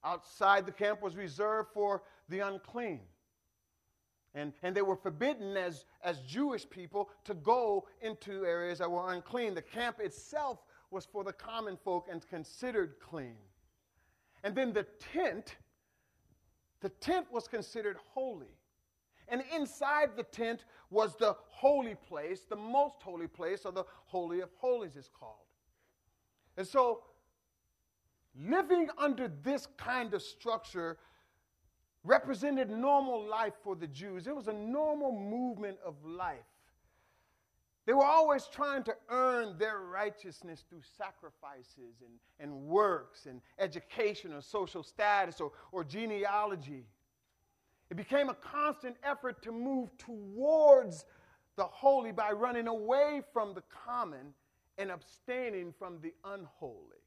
Outside 0.03 0.65
the 0.65 0.71
camp 0.71 1.01
was 1.01 1.15
reserved 1.15 1.69
for 1.73 2.03
the 2.27 2.39
unclean. 2.39 3.01
And, 4.35 4.53
and 4.63 4.75
they 4.75 4.81
were 4.81 4.95
forbidden 4.95 5.55
as, 5.57 5.85
as 6.03 6.19
Jewish 6.21 6.67
people 6.67 7.09
to 7.25 7.35
go 7.35 7.85
into 8.01 8.45
areas 8.45 8.79
that 8.79 8.89
were 8.89 9.13
unclean. 9.13 9.53
The 9.53 9.61
camp 9.61 9.99
itself 9.99 10.59
was 10.89 11.05
for 11.05 11.23
the 11.23 11.33
common 11.33 11.77
folk 11.77 12.07
and 12.11 12.27
considered 12.27 12.95
clean. 12.99 13.37
And 14.43 14.55
then 14.55 14.73
the 14.73 14.87
tent, 15.13 15.55
the 16.81 16.89
tent 16.89 17.27
was 17.31 17.47
considered 17.47 17.97
holy. 18.13 18.57
And 19.27 19.43
inside 19.55 20.17
the 20.17 20.23
tent 20.23 20.65
was 20.89 21.15
the 21.15 21.35
holy 21.47 21.95
place, 21.95 22.41
the 22.49 22.55
most 22.55 23.01
holy 23.01 23.27
place, 23.27 23.65
or 23.65 23.71
the 23.71 23.85
Holy 24.05 24.41
of 24.41 24.49
Holies 24.57 24.95
is 24.95 25.09
called. 25.17 25.37
And 26.57 26.67
so, 26.67 27.03
living 28.35 28.89
under 28.97 29.29
this 29.43 29.67
kind 29.77 30.13
of 30.13 30.21
structure 30.21 30.97
represented 32.03 32.69
normal 32.69 33.25
life 33.27 33.53
for 33.63 33.75
the 33.75 33.87
Jews. 33.87 34.27
It 34.27 34.35
was 34.35 34.47
a 34.47 34.53
normal 34.53 35.11
movement 35.11 35.77
of 35.85 35.95
life. 36.05 36.37
They 37.85 37.93
were 37.93 38.05
always 38.05 38.45
trying 38.45 38.83
to 38.83 38.95
earn 39.09 39.57
their 39.57 39.79
righteousness 39.79 40.63
through 40.69 40.83
sacrifices 40.97 42.01
and, 42.01 42.13
and 42.39 42.67
works 42.67 43.25
and 43.25 43.41
education 43.59 44.33
or 44.33 44.41
social 44.41 44.83
status 44.83 45.41
or, 45.41 45.51
or 45.71 45.83
genealogy. 45.83 46.85
It 47.89 47.97
became 47.97 48.29
a 48.29 48.35
constant 48.35 48.95
effort 49.03 49.41
to 49.43 49.51
move 49.51 49.89
towards 49.97 51.05
the 51.57 51.65
holy 51.65 52.13
by 52.13 52.31
running 52.31 52.67
away 52.67 53.21
from 53.33 53.53
the 53.53 53.63
common 53.85 54.33
and 54.77 54.89
abstaining 54.89 55.73
from 55.77 55.99
the 56.01 56.13
unholy. 56.23 57.03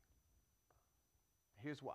Here's 1.62 1.82
why. 1.82 1.94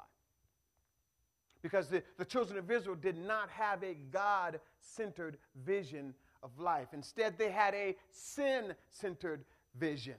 Because 1.61 1.87
the, 1.87 2.03
the 2.17 2.25
children 2.25 2.57
of 2.57 2.69
Israel 2.69 2.95
did 2.95 3.17
not 3.17 3.49
have 3.49 3.83
a 3.83 3.95
God 4.11 4.59
centered 4.79 5.37
vision 5.63 6.13
of 6.43 6.57
life. 6.59 6.87
Instead, 6.93 7.37
they 7.37 7.51
had 7.51 7.73
a 7.73 7.95
sin 8.09 8.73
centered 8.89 9.45
vision. 9.79 10.15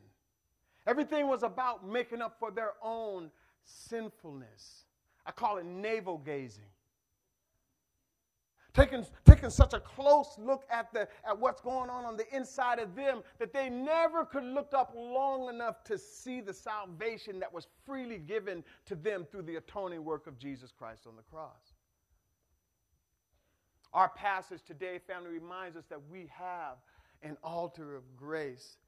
Everything 0.87 1.29
was 1.29 1.43
about 1.43 1.87
making 1.87 2.21
up 2.21 2.37
for 2.39 2.51
their 2.51 2.73
own 2.83 3.31
sinfulness. 3.65 4.85
I 5.25 5.31
call 5.33 5.59
it 5.59 5.65
navel 5.65 6.19
gazing 6.19 6.72
taking, 8.75 9.05
taking 9.25 9.51
such 9.51 9.75
a 9.75 9.81
close 9.81 10.37
look 10.39 10.65
at, 10.71 10.93
the, 10.93 11.09
at 11.27 11.39
what's 11.39 11.61
going 11.61 11.91
on 11.91 12.05
on 12.05 12.17
the 12.17 12.35
inside 12.35 12.79
of 12.79 12.95
them 12.95 13.23
that 13.39 13.53
they 13.53 13.69
never 13.69 14.25
could 14.25 14.45
look 14.45 14.73
up 14.75 14.93
long 14.97 15.49
enough 15.49 15.85
to 15.85 15.99
see 15.99 16.41
the 16.41 16.55
salvation 16.55 17.39
that 17.41 17.53
was 17.53 17.67
freely 17.85 18.19
given 18.19 18.65
to 18.87 18.95
them 18.95 19.27
through 19.31 19.43
the 19.43 19.57
atoning 19.57 20.05
work 20.05 20.27
of 20.27 20.39
Jesus 20.39 20.73
Christ 20.77 21.07
on 21.07 21.17
the 21.17 21.23
cross. 21.23 21.75
Our 23.93 24.09
passage 24.09 24.63
today, 24.67 24.99
family, 25.07 25.31
reminds 25.31 25.77
us 25.77 25.85
that 25.91 26.01
we 26.11 26.31
have 26.33 26.77
an 27.23 27.37
altar 27.45 27.95
of 27.95 28.03
grace. 28.17 28.79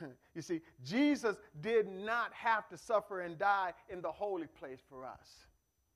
you 0.34 0.42
see, 0.42 0.60
Jesus 0.84 1.36
did 1.60 1.88
not 1.88 2.32
have 2.32 2.68
to 2.68 2.76
suffer 2.78 3.20
and 3.20 3.36
die 3.36 3.72
in 3.88 4.00
the 4.00 4.12
holy 4.12 4.46
place 4.46 4.80
for 4.88 5.04
us. 5.04 5.46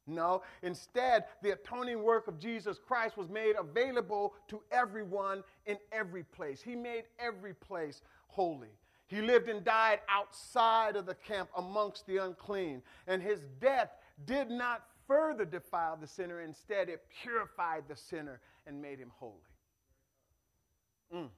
No, 0.08 0.42
instead, 0.62 1.24
the 1.42 1.50
atoning 1.50 2.02
work 2.02 2.28
of 2.28 2.38
Jesus 2.38 2.78
Christ 2.78 3.16
was 3.16 3.28
made 3.28 3.54
available 3.58 4.34
to 4.48 4.62
everyone 4.72 5.44
in 5.66 5.76
every 5.92 6.24
place. 6.24 6.62
He 6.62 6.74
made 6.74 7.04
every 7.18 7.54
place 7.54 8.00
holy. 8.28 8.70
He 9.06 9.22
lived 9.22 9.48
and 9.48 9.64
died 9.64 10.00
outside 10.08 10.96
of 10.96 11.06
the 11.06 11.14
camp 11.14 11.48
amongst 11.56 12.06
the 12.06 12.18
unclean, 12.18 12.82
and 13.06 13.22
his 13.22 13.40
death 13.60 13.90
did 14.26 14.50
not 14.50 14.84
further 15.06 15.44
defile 15.44 15.96
the 15.96 16.06
sinner. 16.06 16.40
Instead, 16.40 16.88
it 16.88 17.02
purified 17.22 17.84
the 17.88 17.96
sinner 17.96 18.40
and 18.66 18.80
made 18.80 18.98
him 18.98 19.10
holy. 19.18 19.32
Mm. 21.14 21.28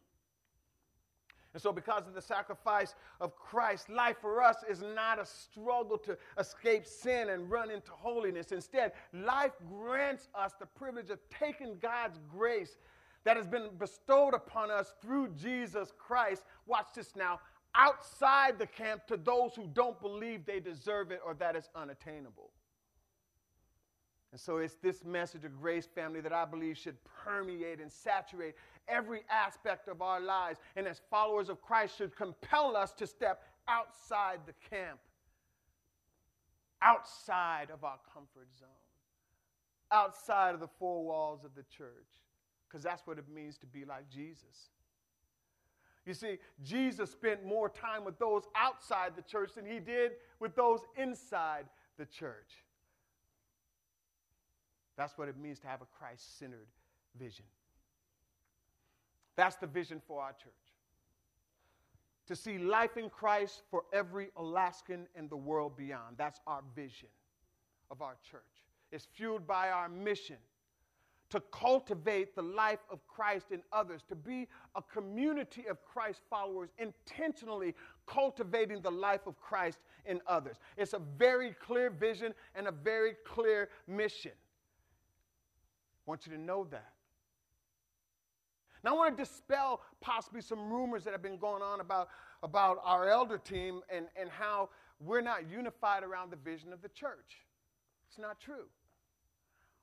And 1.52 1.61
so, 1.61 1.73
because 1.73 2.07
of 2.07 2.14
the 2.14 2.23
sacrifice 2.23 2.95
of 3.21 3.37
Christ, 3.37 3.88
life 3.90 4.16
for 4.21 4.40
us 4.40 4.57
is 4.69 4.83
not 4.83 5.19
a 5.19 5.26
struggle 5.26 5.99
to 5.99 6.16
escape 6.38 6.87
sin 6.87 7.30
and 7.30 7.50
run 7.50 7.71
into 7.71 7.90
holiness. 7.90 8.52
Instead, 8.52 8.92
life 9.12 9.52
grants 9.69 10.28
us 10.35 10.52
the 10.61 10.66
privilege 10.66 11.11
of 11.11 11.19
taking 11.28 11.76
God's 11.80 12.21
grace 12.28 12.76
that 13.25 13.37
has 13.37 13.49
been 13.49 13.69
bestowed 13.78 14.33
upon 14.33 14.71
us 14.71 14.95
through 15.02 15.28
Jesus 15.30 15.92
Christ. 15.99 16.45
Watch 16.66 16.87
this 16.95 17.16
now 17.16 17.40
outside 17.75 18.59
the 18.59 18.66
camp 18.66 19.07
to 19.09 19.16
those 19.16 19.54
who 19.54 19.66
don't 19.73 20.00
believe 20.00 20.47
they 20.47 20.61
deserve 20.61 21.11
it 21.11 21.21
or 21.25 21.35
that 21.35 21.57
it's 21.57 21.69
unattainable. 21.75 22.50
And 24.33 24.40
so 24.40 24.59
it's 24.59 24.76
this 24.76 25.04
message 25.04 25.45
of 25.45 25.61
grace, 25.61 25.87
family, 25.87 26.21
that 26.21 26.33
I 26.33 26.45
believe 26.45 26.78
should 26.78 26.97
permeate 27.25 27.80
and 27.80 27.90
saturate 27.90 28.54
every 28.88 29.22
aspect 29.30 29.88
of 29.88 30.02
our 30.02 30.20
lives. 30.20 30.58
And 30.76 30.87
as 30.87 31.00
followers 31.10 31.49
of 31.49 31.60
Christ, 31.62 31.96
should 31.96 32.14
compel 32.16 32.76
us 32.76 32.92
to 32.94 33.06
step 33.06 33.42
outside 33.68 34.40
the 34.46 34.54
camp, 34.68 34.99
outside 36.82 37.70
of 37.70 37.84
our 37.84 37.99
comfort 38.12 38.49
zone, 38.58 38.68
outside 39.92 40.54
of 40.54 40.60
the 40.60 40.68
four 40.78 41.04
walls 41.04 41.44
of 41.44 41.54
the 41.54 41.64
church, 41.76 42.08
because 42.68 42.82
that's 42.82 43.06
what 43.06 43.18
it 43.18 43.25
means 43.32 43.58
to 43.58 43.66
be 43.66 43.84
like 43.84 44.08
Jesus. 44.08 44.70
You 46.06 46.14
see, 46.14 46.38
Jesus 46.62 47.10
spent 47.10 47.44
more 47.44 47.68
time 47.68 48.04
with 48.04 48.18
those 48.18 48.44
outside 48.56 49.12
the 49.14 49.22
church 49.22 49.52
than 49.54 49.66
he 49.66 49.78
did 49.78 50.12
with 50.40 50.56
those 50.56 50.80
inside 50.96 51.66
the 51.99 52.06
church. 52.06 52.64
That's 54.96 55.16
what 55.16 55.28
it 55.28 55.38
means 55.38 55.60
to 55.60 55.66
have 55.66 55.82
a 55.82 55.87
Christ 55.99 56.38
centered 56.38 56.66
vision. 57.18 57.44
That's 59.40 59.56
the 59.56 59.66
vision 59.66 60.02
for 60.06 60.20
our 60.20 60.32
church. 60.32 60.52
To 62.26 62.37
see 62.37 62.59
life 62.59 62.99
in 62.99 63.09
Christ 63.09 63.62
for 63.70 63.85
every 63.90 64.28
Alaskan 64.37 65.06
and 65.16 65.30
the 65.30 65.37
world 65.37 65.78
beyond. 65.78 66.18
That's 66.18 66.40
our 66.47 66.61
vision 66.76 67.09
of 67.90 68.02
our 68.02 68.18
church. 68.30 68.42
It's 68.92 69.06
fueled 69.06 69.47
by 69.47 69.70
our 69.70 69.88
mission 69.88 70.37
to 71.30 71.40
cultivate 71.52 72.35
the 72.35 72.42
life 72.42 72.80
of 72.90 72.99
Christ 73.09 73.47
in 73.50 73.62
others, 73.73 74.02
to 74.11 74.14
be 74.14 74.47
a 74.75 74.82
community 74.82 75.64
of 75.70 75.82
Christ 75.87 76.20
followers, 76.28 76.68
intentionally 76.76 77.75
cultivating 78.06 78.82
the 78.82 78.90
life 78.90 79.26
of 79.26 79.40
Christ 79.40 79.78
in 80.04 80.20
others. 80.26 80.56
It's 80.76 80.92
a 80.92 81.00
very 81.16 81.52
clear 81.52 81.88
vision 81.88 82.35
and 82.54 82.66
a 82.66 82.73
very 82.73 83.14
clear 83.25 83.70
mission. 83.88 84.32
I 86.06 86.11
want 86.11 86.26
you 86.26 86.32
to 86.32 86.38
know 86.38 86.66
that. 86.73 86.92
Now, 88.82 88.94
I 88.94 88.96
want 88.96 89.16
to 89.16 89.22
dispel 89.22 89.80
possibly 90.00 90.40
some 90.40 90.72
rumors 90.72 91.04
that 91.04 91.12
have 91.12 91.22
been 91.22 91.38
going 91.38 91.62
on 91.62 91.80
about, 91.80 92.08
about 92.42 92.78
our 92.84 93.08
elder 93.08 93.38
team 93.38 93.80
and, 93.94 94.06
and 94.20 94.30
how 94.30 94.70
we're 95.00 95.20
not 95.20 95.50
unified 95.50 96.02
around 96.02 96.30
the 96.30 96.37
vision 96.37 96.72
of 96.72 96.82
the 96.82 96.88
church. 96.88 97.44
It's 98.08 98.18
not 98.18 98.40
true. 98.40 98.66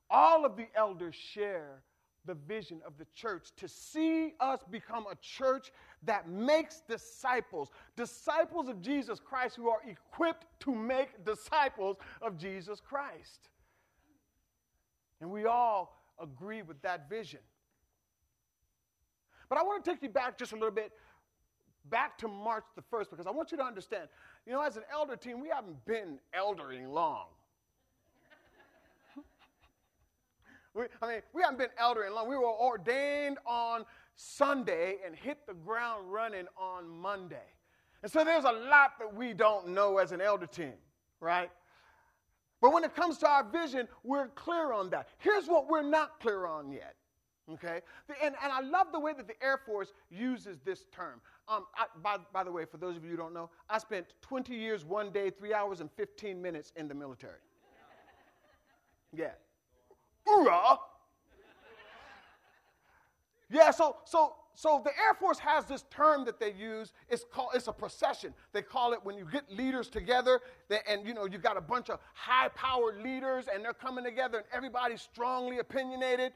All 0.09 0.45
of 0.45 0.55
the 0.55 0.67
elders 0.75 1.15
share 1.15 1.83
the 2.25 2.33
vision 2.33 2.81
of 2.85 2.97
the 2.97 3.05
church 3.15 3.49
to 3.57 3.67
see 3.67 4.33
us 4.39 4.59
become 4.69 5.05
a 5.09 5.15
church 5.21 5.71
that 6.03 6.27
makes 6.29 6.81
disciples, 6.81 7.71
disciples 7.95 8.67
of 8.67 8.81
Jesus 8.81 9.19
Christ 9.19 9.55
who 9.55 9.69
are 9.69 9.81
equipped 9.87 10.45
to 10.61 10.75
make 10.75 11.25
disciples 11.25 11.97
of 12.21 12.37
Jesus 12.37 12.81
Christ. 12.81 13.49
And 15.21 15.31
we 15.31 15.45
all 15.45 15.97
agree 16.21 16.61
with 16.61 16.81
that 16.81 17.09
vision. 17.09 17.39
But 19.49 19.57
I 19.57 19.63
want 19.63 19.83
to 19.83 19.91
take 19.91 20.01
you 20.03 20.09
back 20.09 20.37
just 20.37 20.51
a 20.51 20.55
little 20.55 20.71
bit, 20.71 20.91
back 21.89 22.17
to 22.19 22.27
March 22.27 22.65
the 22.75 22.81
1st, 22.81 23.09
because 23.09 23.27
I 23.27 23.31
want 23.31 23.51
you 23.51 23.57
to 23.57 23.63
understand, 23.63 24.09
you 24.45 24.51
know, 24.51 24.61
as 24.61 24.77
an 24.77 24.83
elder 24.91 25.15
team, 25.15 25.39
we 25.39 25.49
haven't 25.49 25.83
been 25.85 26.19
eldering 26.37 26.91
long. 26.91 27.27
we, 30.73 30.83
I 31.01 31.07
mean, 31.07 31.21
we 31.33 31.41
haven't 31.41 31.59
been 31.59 31.69
eldering 31.81 32.13
long. 32.13 32.29
We 32.29 32.35
were 32.35 32.45
ordained 32.45 33.37
on 33.45 33.85
Sunday 34.15 34.97
and 35.05 35.15
hit 35.15 35.45
the 35.47 35.53
ground 35.53 36.11
running 36.11 36.47
on 36.57 36.89
Monday. 36.89 37.37
And 38.03 38.11
so 38.11 38.23
there's 38.23 38.45
a 38.45 38.51
lot 38.51 38.99
that 38.99 39.15
we 39.15 39.33
don't 39.33 39.69
know 39.69 39.97
as 39.97 40.11
an 40.11 40.21
elder 40.21 40.47
team, 40.47 40.73
right? 41.19 41.49
But 42.61 42.73
when 42.73 42.83
it 42.83 42.95
comes 42.95 43.17
to 43.19 43.27
our 43.27 43.43
vision, 43.43 43.87
we're 44.03 44.27
clear 44.29 44.73
on 44.73 44.89
that. 44.89 45.07
Here's 45.19 45.47
what 45.47 45.69
we're 45.69 45.83
not 45.83 46.19
clear 46.19 46.45
on 46.45 46.71
yet 46.71 46.95
Okay? 47.53 47.81
And, 48.21 48.35
and 48.43 48.51
I 48.51 48.61
love 48.61 48.87
the 48.91 48.99
way 48.99 49.13
that 49.13 49.27
the 49.27 49.41
Air 49.43 49.57
Force 49.57 49.93
uses 50.09 50.57
this 50.65 50.85
term. 50.91 51.21
Um, 51.47 51.65
I, 51.75 51.85
by, 52.03 52.17
by 52.33 52.43
the 52.43 52.51
way, 52.51 52.65
for 52.65 52.77
those 52.77 52.97
of 52.97 53.03
you 53.03 53.11
who 53.11 53.17
don't 53.17 53.33
know, 53.33 53.49
I 53.69 53.77
spent 53.77 54.07
20 54.21 54.53
years, 54.53 54.83
one 54.83 55.11
day, 55.11 55.29
three 55.29 55.53
hours, 55.53 55.79
and 55.79 55.89
15 55.91 56.41
minutes 56.41 56.73
in 56.75 56.87
the 56.87 56.93
military. 56.93 57.39
Yeah. 59.15 59.31
Hoorah! 60.25 60.79
Yeah, 63.49 63.71
so, 63.71 63.95
so, 64.03 64.35
so 64.55 64.81
the 64.83 64.89
Air 64.89 65.13
Force 65.13 65.39
has 65.39 65.65
this 65.65 65.85
term 65.89 66.25
that 66.25 66.39
they 66.39 66.51
use. 66.51 66.91
It's 67.07 67.23
called 67.31 67.51
it's 67.53 67.67
a 67.67 67.71
procession. 67.71 68.33
They 68.51 68.61
call 68.61 68.91
it 68.91 68.99
when 69.03 69.15
you 69.15 69.25
get 69.31 69.49
leaders 69.49 69.87
together, 69.87 70.41
they, 70.67 70.79
and 70.85 71.07
you 71.07 71.13
know 71.13 71.25
you 71.25 71.37
got 71.37 71.55
a 71.55 71.61
bunch 71.61 71.89
of 71.89 71.99
high-powered 72.13 73.01
leaders, 73.01 73.45
and 73.53 73.63
they're 73.63 73.73
coming 73.73 74.03
together, 74.03 74.39
and 74.39 74.47
everybody's 74.51 75.01
strongly 75.01 75.59
opinionated. 75.59 76.33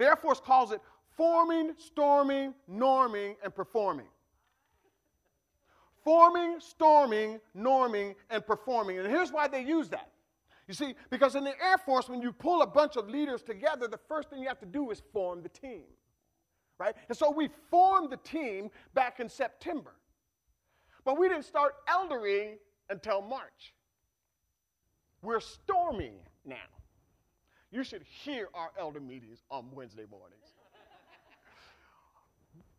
The 0.00 0.06
Air 0.06 0.16
Force 0.16 0.40
calls 0.40 0.72
it 0.72 0.80
forming, 1.14 1.74
storming, 1.76 2.54
norming, 2.72 3.36
and 3.44 3.54
performing. 3.54 4.06
Forming, 6.02 6.58
storming, 6.58 7.38
norming, 7.54 8.14
and 8.30 8.46
performing. 8.46 8.98
And 8.98 9.06
here's 9.06 9.30
why 9.30 9.46
they 9.46 9.62
use 9.62 9.90
that. 9.90 10.08
You 10.66 10.72
see, 10.72 10.94
because 11.10 11.34
in 11.34 11.44
the 11.44 11.52
Air 11.62 11.76
Force, 11.76 12.08
when 12.08 12.22
you 12.22 12.32
pull 12.32 12.62
a 12.62 12.66
bunch 12.66 12.96
of 12.96 13.10
leaders 13.10 13.42
together, 13.42 13.88
the 13.88 14.00
first 14.08 14.30
thing 14.30 14.40
you 14.40 14.48
have 14.48 14.60
to 14.60 14.66
do 14.66 14.90
is 14.90 15.02
form 15.12 15.42
the 15.42 15.50
team. 15.50 15.82
Right? 16.78 16.94
And 17.10 17.18
so 17.18 17.30
we 17.30 17.50
formed 17.70 18.08
the 18.08 18.16
team 18.16 18.70
back 18.94 19.20
in 19.20 19.28
September. 19.28 19.92
But 21.04 21.18
we 21.18 21.28
didn't 21.28 21.44
start 21.44 21.74
eldering 21.86 22.54
until 22.88 23.20
March. 23.20 23.74
We're 25.20 25.40
storming 25.40 26.14
now. 26.46 26.56
You 27.70 27.84
should 27.84 28.02
hear 28.02 28.48
our 28.54 28.70
elder 28.78 29.00
meetings 29.00 29.42
on 29.50 29.66
Wednesday 29.72 30.06
mornings. 30.10 30.54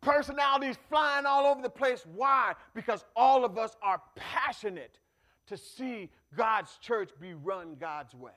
Personalities 0.01 0.77
flying 0.89 1.25
all 1.25 1.45
over 1.45 1.61
the 1.61 1.69
place. 1.69 2.05
Why? 2.15 2.53
Because 2.73 3.05
all 3.15 3.45
of 3.45 3.57
us 3.57 3.77
are 3.81 4.01
passionate 4.15 4.99
to 5.47 5.57
see 5.57 6.09
God's 6.35 6.75
church 6.77 7.11
be 7.19 7.33
run 7.33 7.75
God's 7.79 8.15
way. 8.15 8.31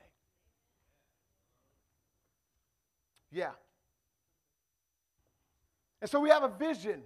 Yeah. 3.33 3.53
And 6.01 6.11
so 6.11 6.21
we 6.21 6.29
have 6.29 6.43
a 6.43 6.49
vision. 6.49 7.03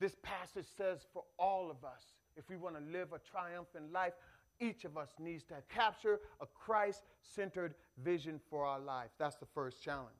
This 0.00 0.16
passage 0.22 0.66
says 0.76 1.06
for 1.12 1.22
all 1.38 1.70
of 1.70 1.84
us, 1.84 2.02
if 2.36 2.48
we 2.48 2.56
want 2.56 2.76
to 2.76 2.82
live 2.92 3.12
a 3.12 3.18
triumphant 3.18 3.92
life, 3.92 4.12
each 4.60 4.84
of 4.84 4.96
us 4.96 5.10
needs 5.18 5.44
to 5.44 5.54
capture 5.68 6.20
a 6.40 6.46
Christ 6.46 7.02
centered 7.22 7.74
vision 8.02 8.40
for 8.50 8.64
our 8.64 8.80
life. 8.80 9.10
That's 9.18 9.36
the 9.36 9.46
first 9.46 9.82
challenge. 9.82 10.16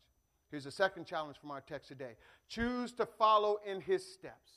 Here's 0.50 0.64
the 0.64 0.70
second 0.70 1.06
challenge 1.06 1.36
from 1.38 1.50
our 1.50 1.60
text 1.60 1.88
today 1.88 2.16
choose 2.48 2.92
to 2.92 3.06
follow 3.06 3.58
in 3.66 3.80
his 3.80 4.04
steps. 4.04 4.52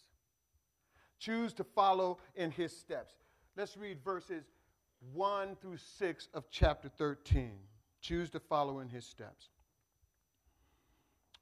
Choose 1.20 1.54
to 1.54 1.64
follow 1.64 2.18
in 2.36 2.50
his 2.52 2.76
steps. 2.76 3.14
Let's 3.56 3.78
read 3.78 4.00
verses 4.04 4.46
1 5.14 5.56
through 5.62 5.78
6 5.78 6.30
of 6.34 6.46
chapter 6.50 6.90
13. 6.90 7.52
Choose 8.02 8.30
to 8.32 8.40
follow 8.40 8.80
in 8.80 8.90
his 8.90 9.06
steps. 9.06 9.50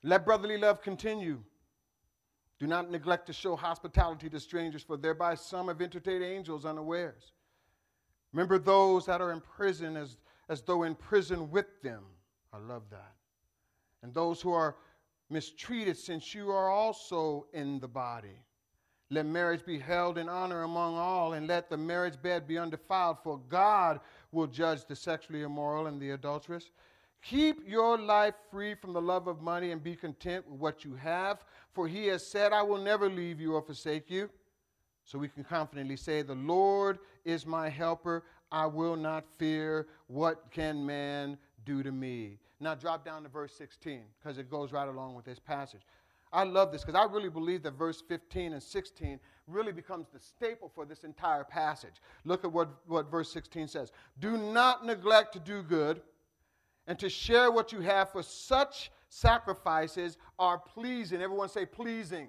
Let 0.03 0.25
brotherly 0.25 0.57
love 0.57 0.81
continue. 0.81 1.39
Do 2.59 2.67
not 2.67 2.91
neglect 2.91 3.27
to 3.27 3.33
show 3.33 3.55
hospitality 3.55 4.29
to 4.29 4.39
strangers, 4.39 4.83
for 4.83 4.97
thereby 4.97 5.35
some 5.35 5.67
have 5.67 5.81
entertained 5.81 6.23
angels 6.23 6.65
unawares. 6.65 7.31
Remember 8.33 8.59
those 8.59 9.05
that 9.05 9.21
are 9.21 9.31
in 9.31 9.41
prison 9.41 9.97
as, 9.97 10.17
as 10.49 10.61
though 10.61 10.83
in 10.83 10.95
prison 10.95 11.49
with 11.49 11.81
them. 11.81 12.03
I 12.53 12.57
love 12.57 12.83
that. 12.91 13.13
And 14.03 14.13
those 14.13 14.41
who 14.41 14.53
are 14.53 14.75
mistreated, 15.29 15.97
since 15.97 16.33
you 16.33 16.49
are 16.51 16.69
also 16.69 17.47
in 17.53 17.79
the 17.79 17.87
body. 17.87 18.43
Let 19.11 19.25
marriage 19.25 19.65
be 19.65 19.79
held 19.79 20.19
in 20.19 20.29
honor 20.29 20.63
among 20.63 20.95
all, 20.95 21.33
and 21.33 21.47
let 21.47 21.69
the 21.69 21.77
marriage 21.77 22.21
bed 22.21 22.47
be 22.47 22.59
undefiled, 22.59 23.17
for 23.23 23.39
God 23.49 23.99
will 24.31 24.47
judge 24.47 24.85
the 24.85 24.95
sexually 24.95 25.41
immoral 25.41 25.87
and 25.87 25.99
the 25.99 26.11
adulterous. 26.11 26.69
Keep 27.23 27.67
your 27.67 27.97
life 27.97 28.35
free 28.51 28.75
from 28.75 28.93
the 28.93 29.01
love 29.01 29.27
of 29.27 29.41
money 29.41 29.71
and 29.71 29.83
be 29.83 29.95
content 29.95 30.47
with 30.47 30.59
what 30.59 30.85
you 30.85 30.93
have, 30.95 31.43
for 31.73 31.87
he 31.87 32.07
has 32.07 32.25
said, 32.25 32.53
I 32.53 32.61
will 32.61 32.77
never 32.77 33.09
leave 33.09 33.41
you 33.41 33.55
or 33.55 33.61
forsake 33.61 34.09
you. 34.09 34.29
So 35.09 35.17
we 35.17 35.27
can 35.27 35.43
confidently 35.43 35.95
say, 35.95 36.21
The 36.21 36.35
Lord 36.35 36.99
is 37.25 37.43
my 37.43 37.67
helper. 37.67 38.25
I 38.51 38.67
will 38.67 38.95
not 38.95 39.25
fear. 39.39 39.87
What 40.05 40.51
can 40.51 40.85
man 40.85 41.35
do 41.65 41.81
to 41.81 41.91
me? 41.91 42.37
Now 42.59 42.75
drop 42.75 43.05
down 43.05 43.23
to 43.23 43.29
verse 43.29 43.51
16 43.53 44.03
because 44.19 44.37
it 44.37 44.51
goes 44.51 44.71
right 44.71 44.87
along 44.87 45.15
with 45.15 45.25
this 45.25 45.39
passage. 45.39 45.81
I 46.31 46.43
love 46.43 46.71
this 46.71 46.83
because 46.83 46.93
I 46.93 47.11
really 47.11 47.29
believe 47.29 47.63
that 47.63 47.71
verse 47.71 48.03
15 48.07 48.53
and 48.53 48.61
16 48.61 49.19
really 49.47 49.71
becomes 49.71 50.09
the 50.13 50.19
staple 50.19 50.71
for 50.75 50.85
this 50.85 51.03
entire 51.03 51.43
passage. 51.43 52.03
Look 52.23 52.43
at 52.43 52.51
what, 52.51 52.69
what 52.85 53.09
verse 53.09 53.31
16 53.31 53.67
says 53.67 53.91
Do 54.19 54.37
not 54.37 54.85
neglect 54.85 55.33
to 55.33 55.39
do 55.39 55.63
good 55.63 56.03
and 56.85 56.99
to 56.99 57.09
share 57.09 57.51
what 57.51 57.71
you 57.71 57.79
have, 57.79 58.11
for 58.11 58.21
such 58.21 58.91
sacrifices 59.09 60.19
are 60.37 60.59
pleasing. 60.59 61.19
Everyone 61.19 61.49
say 61.49 61.65
pleasing. 61.65 62.27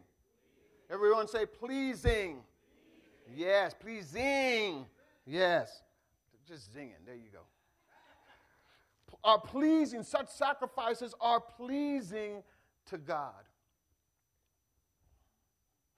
Everyone 0.91 1.29
say 1.29 1.45
pleasing. 1.45 2.41
Yes, 3.35 3.75
pleasing. 3.75 4.87
Yes. 5.27 5.83
Just 6.47 6.75
zinging. 6.75 7.05
There 7.07 7.15
you 7.15 7.31
go. 7.33 7.41
Are 9.23 9.41
pleasing. 9.41 10.03
Such 10.03 10.29
sacrifices 10.31 11.15
are 11.21 11.41
pleasing 11.41 12.43
to 12.87 12.99
God. 12.99 13.45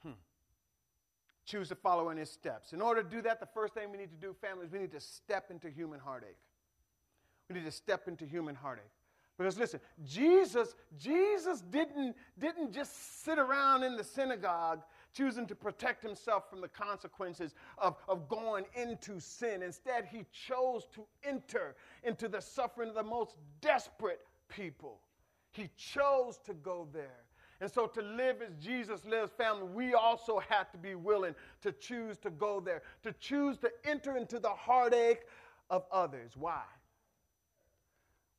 Hmm. 0.03 0.13
Choose 1.47 1.69
to 1.69 1.75
follow 1.75 2.11
in 2.11 2.17
his 2.17 2.31
steps. 2.31 2.73
In 2.73 2.83
order 2.83 3.03
to 3.03 3.09
do 3.09 3.23
that, 3.23 3.39
the 3.39 3.47
first 3.47 3.75
thing 3.75 3.91
we 3.91 3.99
need 3.99 4.11
to 4.11 4.17
do, 4.27 4.35
families, 4.41 4.71
we 4.73 4.79
need 4.81 4.93
to 4.93 5.01
step 5.01 5.51
into 5.51 5.71
human 5.71 6.01
heartache. 6.01 6.37
We 7.49 7.55
need 7.55 7.65
to 7.65 7.71
step 7.71 8.09
into 8.09 8.25
human 8.27 8.55
heartache. 8.55 8.85
Because 9.39 9.59
listen, 9.59 9.81
Jesus, 10.05 10.75
Jesus 10.99 11.63
didn't, 11.63 12.17
didn't 12.39 12.73
just 12.73 13.25
sit 13.25 13.39
around 13.39 13.83
in 13.83 13.97
the 13.97 14.05
synagogue 14.05 14.83
choosing 15.15 15.47
to 15.47 15.55
protect 15.55 16.03
himself 16.03 16.49
from 16.49 16.61
the 16.61 16.69
consequences 16.69 17.55
of, 17.79 17.97
of 18.09 18.29
going 18.29 18.65
into 18.75 19.21
sin. 19.21 19.63
Instead, 19.63 20.07
he 20.11 20.25
chose 20.33 20.87
to 20.95 21.05
enter 21.25 21.75
into 22.05 22.29
the 22.29 22.41
suffering 22.41 22.89
of 22.89 22.95
the 22.95 23.03
most 23.03 23.37
desperate 23.61 24.21
people. 24.49 25.01
He 25.53 25.69
chose 25.77 26.39
to 26.47 26.55
go 26.55 26.89
there. 26.93 27.25
And 27.61 27.71
so, 27.71 27.87
to 27.87 28.03
live 28.03 28.43
as 28.43 28.55
Jesus 28.57 29.05
lives, 29.05 29.31
family, 29.39 29.69
we 29.73 29.95
also 29.95 30.41
have 30.49 30.73
to 30.73 30.79
be 30.79 30.97
willing 30.97 31.35
to 31.61 31.71
choose 31.71 32.19
to 32.19 32.31
go 32.31 32.59
there, 32.59 32.83
to 33.05 33.13
choose 33.21 33.57
to 33.59 33.71
enter 33.85 34.17
into 34.17 34.41
the 34.41 34.49
heartache 34.49 35.23
of 35.71 35.85
others. 35.93 36.33
Why? 36.37 36.63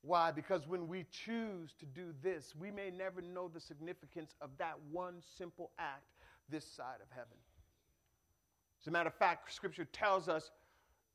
Why? 0.02 0.32
Because 0.32 0.68
when 0.68 0.90
we 0.90 1.06
choose 1.10 1.74
to 1.80 1.86
do 1.86 2.14
this, 2.22 2.54
we 2.60 2.70
may 2.70 2.92
never 2.92 3.22
know 3.22 3.48
the 3.48 3.62
significance 3.62 4.36
of 4.42 4.50
that 4.58 4.74
one 4.92 5.22
simple 5.38 5.72
act 5.80 6.04
this 6.50 6.66
side 6.66 7.02
of 7.02 7.10
heaven. 7.10 7.38
As 8.82 8.88
a 8.88 8.92
matter 8.92 9.08
of 9.08 9.16
fact, 9.16 9.54
Scripture 9.54 9.86
tells 9.86 10.28
us 10.28 10.52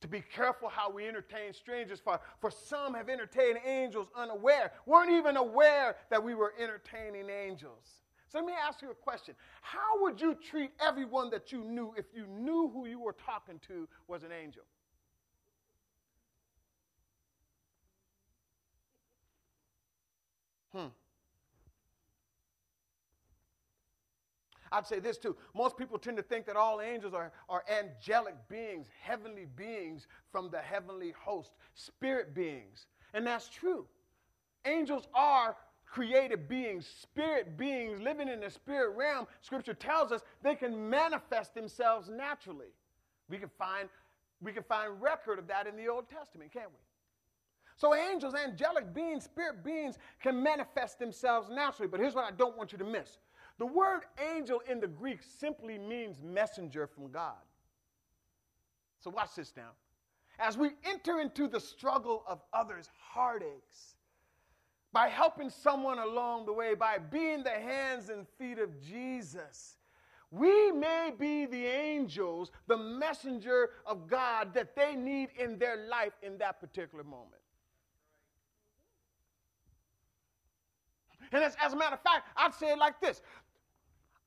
to 0.01 0.09
be 0.09 0.21
careful 0.21 0.69
how 0.69 0.91
we 0.91 1.07
entertain 1.07 1.53
strangers, 1.53 2.01
for, 2.01 2.21
for 2.41 2.51
some 2.51 2.95
have 2.95 3.09
entertained 3.09 3.59
angels 3.67 4.09
unaware, 4.17 4.73
weren't 4.87 5.11
even 5.11 5.37
aware 5.37 5.97
that 6.11 6.23
we 6.23 6.35
were 6.35 6.55
entertaining 6.59 7.29
angels. 7.29 8.03
So 8.29 8.39
let 8.39 8.47
me 8.47 8.53
ask 8.53 8.83
you 8.83 8.91
a 8.91 8.95
question. 8.95 9.35
How 9.63 10.03
would 10.03 10.21
you 10.21 10.35
treat 10.35 10.71
everyone 10.81 11.31
that 11.31 11.51
you 11.51 11.65
knew 11.65 11.95
if 11.97 12.07
you 12.15 12.27
knew 12.27 12.71
who 12.73 12.87
you 12.87 13.01
were 13.01 13.15
talking 13.15 13.59
to 13.69 13.89
was 14.07 14.23
an 14.23 14.31
angel? 14.33 14.63
Hmm. 20.73 20.89
I'd 24.73 24.87
say 24.87 24.99
this 24.99 25.19
too. 25.19 25.37
Most 25.55 25.77
people 25.77 25.99
tend 25.99 26.17
to 26.17 26.23
think 26.23 26.47
that 26.47 26.57
all 26.57 26.81
angels 26.81 27.15
are, 27.15 27.33
are 27.49 27.65
angelic 27.71 28.35
beings, 28.49 28.89
heavenly 29.01 29.47
beings 29.57 30.07
from 30.31 30.51
the 30.51 30.59
heavenly 30.59 31.15
host, 31.19 31.53
spirit 31.75 32.35
beings. 32.35 32.87
And 33.15 33.27
that's 33.27 33.49
true. 33.49 33.87
Angels 34.65 35.09
are 35.15 35.57
created 35.87 36.49
beings, 36.49 36.87
spirit 37.01 37.57
beings 37.57 38.01
living 38.01 38.29
in 38.29 38.41
the 38.41 38.51
spirit 38.51 38.97
realm. 38.97 39.27
Scripture 39.41 39.75
tells 39.75 40.13
us 40.13 40.23
they 40.43 40.55
can 40.55 40.91
manifest 40.91 41.55
themselves 41.55 42.09
naturally. 42.09 42.73
We 43.29 43.39
can 43.39 43.51
find, 43.59 43.89
we 44.43 44.53
can 44.53 44.63
find 44.63 45.01
record 45.01 45.39
of 45.39 45.47
that 45.49 45.67
in 45.67 45.77
the 45.77 45.89
Old 45.89 46.09
Testament, 46.09 46.53
can't 46.53 46.71
we? 46.71 46.79
So 47.77 47.95
angels, 47.95 48.35
angelic 48.35 48.93
beings, 48.93 49.25
spirit 49.25 49.63
beings 49.65 49.99
can 50.21 50.43
manifest 50.43 50.99
themselves 50.99 51.49
naturally. 51.49 51.89
But 51.89 52.01
here's 52.01 52.15
what 52.15 52.25
I 52.25 52.33
don't 52.33 52.57
want 52.57 52.73
you 52.73 52.79
to 52.79 52.85
miss. 52.85 53.19
The 53.59 53.67
word 53.67 54.03
angel 54.35 54.63
in 54.71 54.81
the 54.81 54.87
Greek 54.87 55.21
simply 55.23 55.79
means 55.79 56.23
messenger 56.23 56.87
from 56.87 57.11
God. 57.11 57.35
So 59.01 59.11
watch 59.11 59.35
this 59.37 59.53
now. 59.57 59.71
As 60.39 60.57
we 60.57 60.71
enter 60.85 61.21
into 61.21 61.49
the 61.49 61.59
struggle 61.59 62.23
of 62.29 62.41
others' 62.53 62.89
heartaches, 62.97 63.97
by 64.93 65.09
helping 65.09 65.51
someone 65.51 65.99
along 65.99 66.47
the 66.47 66.53
way, 66.53 66.75
by 66.75 66.99
being 66.99 67.43
the 67.43 67.51
hands 67.51 68.09
and 68.09 68.27
feet 68.39 68.59
of 68.59 68.81
Jesus, 68.81 69.77
we 70.31 70.73
may 70.73 71.13
be 71.19 71.47
the 71.47 71.67
angels, 71.67 72.51
the 72.67 72.77
messenger 72.77 73.71
of 73.87 74.07
God 74.07 74.55
that 74.55 74.77
they 74.77 74.95
need 74.95 75.31
in 75.39 75.59
their 75.59 75.89
life 75.89 76.13
in 76.23 76.39
that 76.39 76.61
particular 76.61 77.05
moment. 77.05 77.43
And 81.33 81.45
as, 81.45 81.57
as, 81.63 81.75
a 81.75 81.77
matter 81.77 81.95
of 81.95 82.03
fact, 82.03 82.29
I'd 82.37 82.55
say 82.55 82.71
it 82.71 82.79
like 82.79 83.01
this 83.01 83.21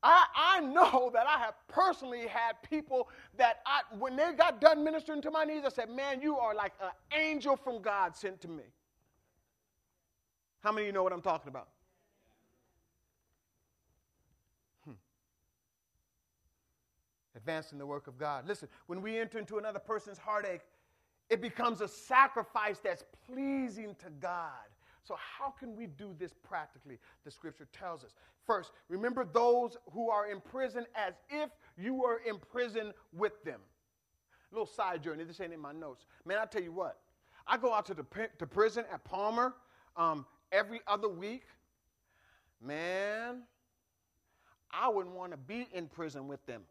I, 0.04 0.26
I 0.36 0.60
know 0.62 1.10
that 1.14 1.28
I 1.28 1.38
have 1.40 1.56
personally 1.68 2.28
had 2.28 2.54
people 2.68 3.10
that 3.38 3.62
I, 3.66 3.82
when 3.98 4.16
they 4.16 4.34
got 4.34 4.60
done 4.62 4.84
ministering 4.84 5.22
to 5.22 5.32
my 5.32 5.44
needs, 5.44 5.66
I 5.66 5.70
said, 5.70 5.90
Man, 5.90 6.22
you 6.22 6.38
are 6.38 6.56
like 6.56 6.74
an 6.82 6.92
angel 7.18 7.56
from 7.56 7.82
God 7.82 8.16
sent 8.16 8.42
to 8.42 8.48
me. 8.48 8.64
How 10.62 10.72
many 10.72 10.84
of 10.84 10.88
you 10.88 10.94
know 10.94 11.04
what 11.04 11.14
I'm 11.14 11.22
talking 11.22 11.50
about? 11.50 11.70
Hmm. 14.86 14.92
Advancing 17.36 17.80
the 17.80 17.86
work 17.86 18.08
of 18.08 18.18
God. 18.18 18.48
Listen, 18.48 18.70
when 18.88 19.02
we 19.02 19.18
enter 19.18 19.40
into 19.40 19.58
another 19.58 19.80
person's 19.80 20.20
heartache, 20.20 20.62
it 21.30 21.42
becomes 21.42 21.82
a 21.82 21.88
sacrifice 21.88 22.80
that's 22.84 23.04
pleasing 23.26 23.96
to 24.00 24.10
God. 24.20 24.52
So, 25.04 25.16
how 25.18 25.50
can 25.52 25.76
we 25.76 25.88
do 25.88 26.16
this 26.20 26.32
practically? 26.44 27.00
The 27.26 27.32
scripture 27.32 27.68
tells 27.74 28.04
us. 28.04 28.12
First, 28.46 28.72
remember 28.90 29.26
those 29.26 29.78
who 29.92 30.10
are 30.10 30.30
in 30.30 30.42
prison 30.42 30.86
as 30.96 31.14
if 31.30 31.50
you 31.78 31.94
were 31.94 32.22
in 32.28 32.38
prison 32.38 32.94
with 33.14 33.44
them. 33.44 33.60
A 34.52 34.56
little 34.56 34.68
side 34.68 35.04
journey, 35.04 35.24
this 35.24 35.40
ain't 35.40 35.54
in 35.54 35.60
my 35.60 35.72
notes. 35.72 36.06
Man, 36.26 36.38
I 36.38 36.46
tell 36.46 36.62
you 36.62 36.72
what, 36.72 37.00
I 37.48 37.58
go 37.58 37.74
out 37.74 37.86
to 37.88 37.94
the 37.94 38.06
to 38.40 38.48
prison 38.48 38.86
at 38.92 39.04
Palmer 39.04 39.54
um, 39.96 40.26
every 40.52 40.82
other 40.88 41.10
week. 41.10 41.44
Man, 42.64 43.44
I 44.72 44.90
wouldn't 44.90 45.16
want 45.16 45.32
to 45.32 45.38
be 45.38 45.68
in 45.74 45.88
prison 45.88 46.28
with 46.28 46.46
them. 46.46 46.62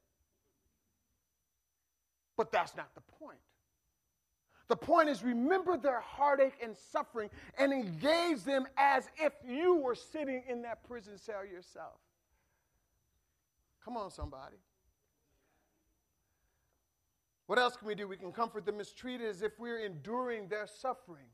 But 2.36 2.52
that's 2.52 2.76
not 2.76 2.94
the 2.94 3.02
point. 3.18 3.38
The 4.70 4.76
point 4.76 5.08
is, 5.08 5.24
remember 5.24 5.76
their 5.76 5.98
heartache 5.98 6.54
and 6.62 6.76
suffering 6.76 7.28
and 7.58 7.72
engage 7.72 8.44
them 8.44 8.68
as 8.76 9.10
if 9.20 9.32
you 9.44 9.74
were 9.74 9.96
sitting 9.96 10.44
in 10.48 10.62
that 10.62 10.84
prison 10.84 11.18
cell 11.18 11.44
yourself. 11.44 11.98
Come 13.84 13.96
on, 13.96 14.12
somebody. 14.12 14.58
What 17.48 17.58
else 17.58 17.74
can 17.74 17.88
we 17.88 17.96
do? 17.96 18.06
We 18.06 18.16
can 18.16 18.30
comfort 18.30 18.64
the 18.64 18.70
mistreated 18.70 19.26
as 19.26 19.42
if 19.42 19.58
we're 19.58 19.84
enduring 19.84 20.46
their 20.46 20.68
suffering. 20.68 21.26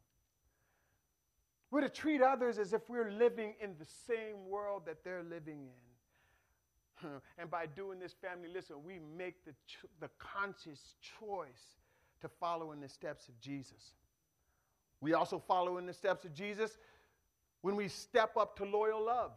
We're 1.70 1.82
to 1.82 1.90
treat 1.90 2.22
others 2.22 2.58
as 2.58 2.72
if 2.72 2.88
we're 2.88 3.10
living 3.10 3.52
in 3.60 3.74
the 3.78 3.84
same 3.84 4.48
world 4.48 4.84
that 4.86 5.04
they're 5.04 5.22
living 5.22 5.68
in. 7.02 7.10
And 7.36 7.50
by 7.50 7.66
doing 7.66 7.98
this, 7.98 8.14
family, 8.14 8.48
listen, 8.48 8.76
we 8.82 8.98
make 8.98 9.44
the, 9.44 9.52
ch- 9.66 9.84
the 10.00 10.08
conscious 10.18 10.94
choice 11.20 11.76
to 12.20 12.28
follow 12.28 12.72
in 12.72 12.80
the 12.80 12.88
steps 12.88 13.28
of 13.28 13.40
Jesus. 13.40 13.94
We 15.00 15.14
also 15.14 15.38
follow 15.38 15.78
in 15.78 15.86
the 15.86 15.92
steps 15.92 16.24
of 16.24 16.34
Jesus 16.34 16.78
when 17.62 17.76
we 17.76 17.88
step 17.88 18.36
up 18.36 18.56
to 18.56 18.64
loyal 18.64 19.04
love. 19.04 19.32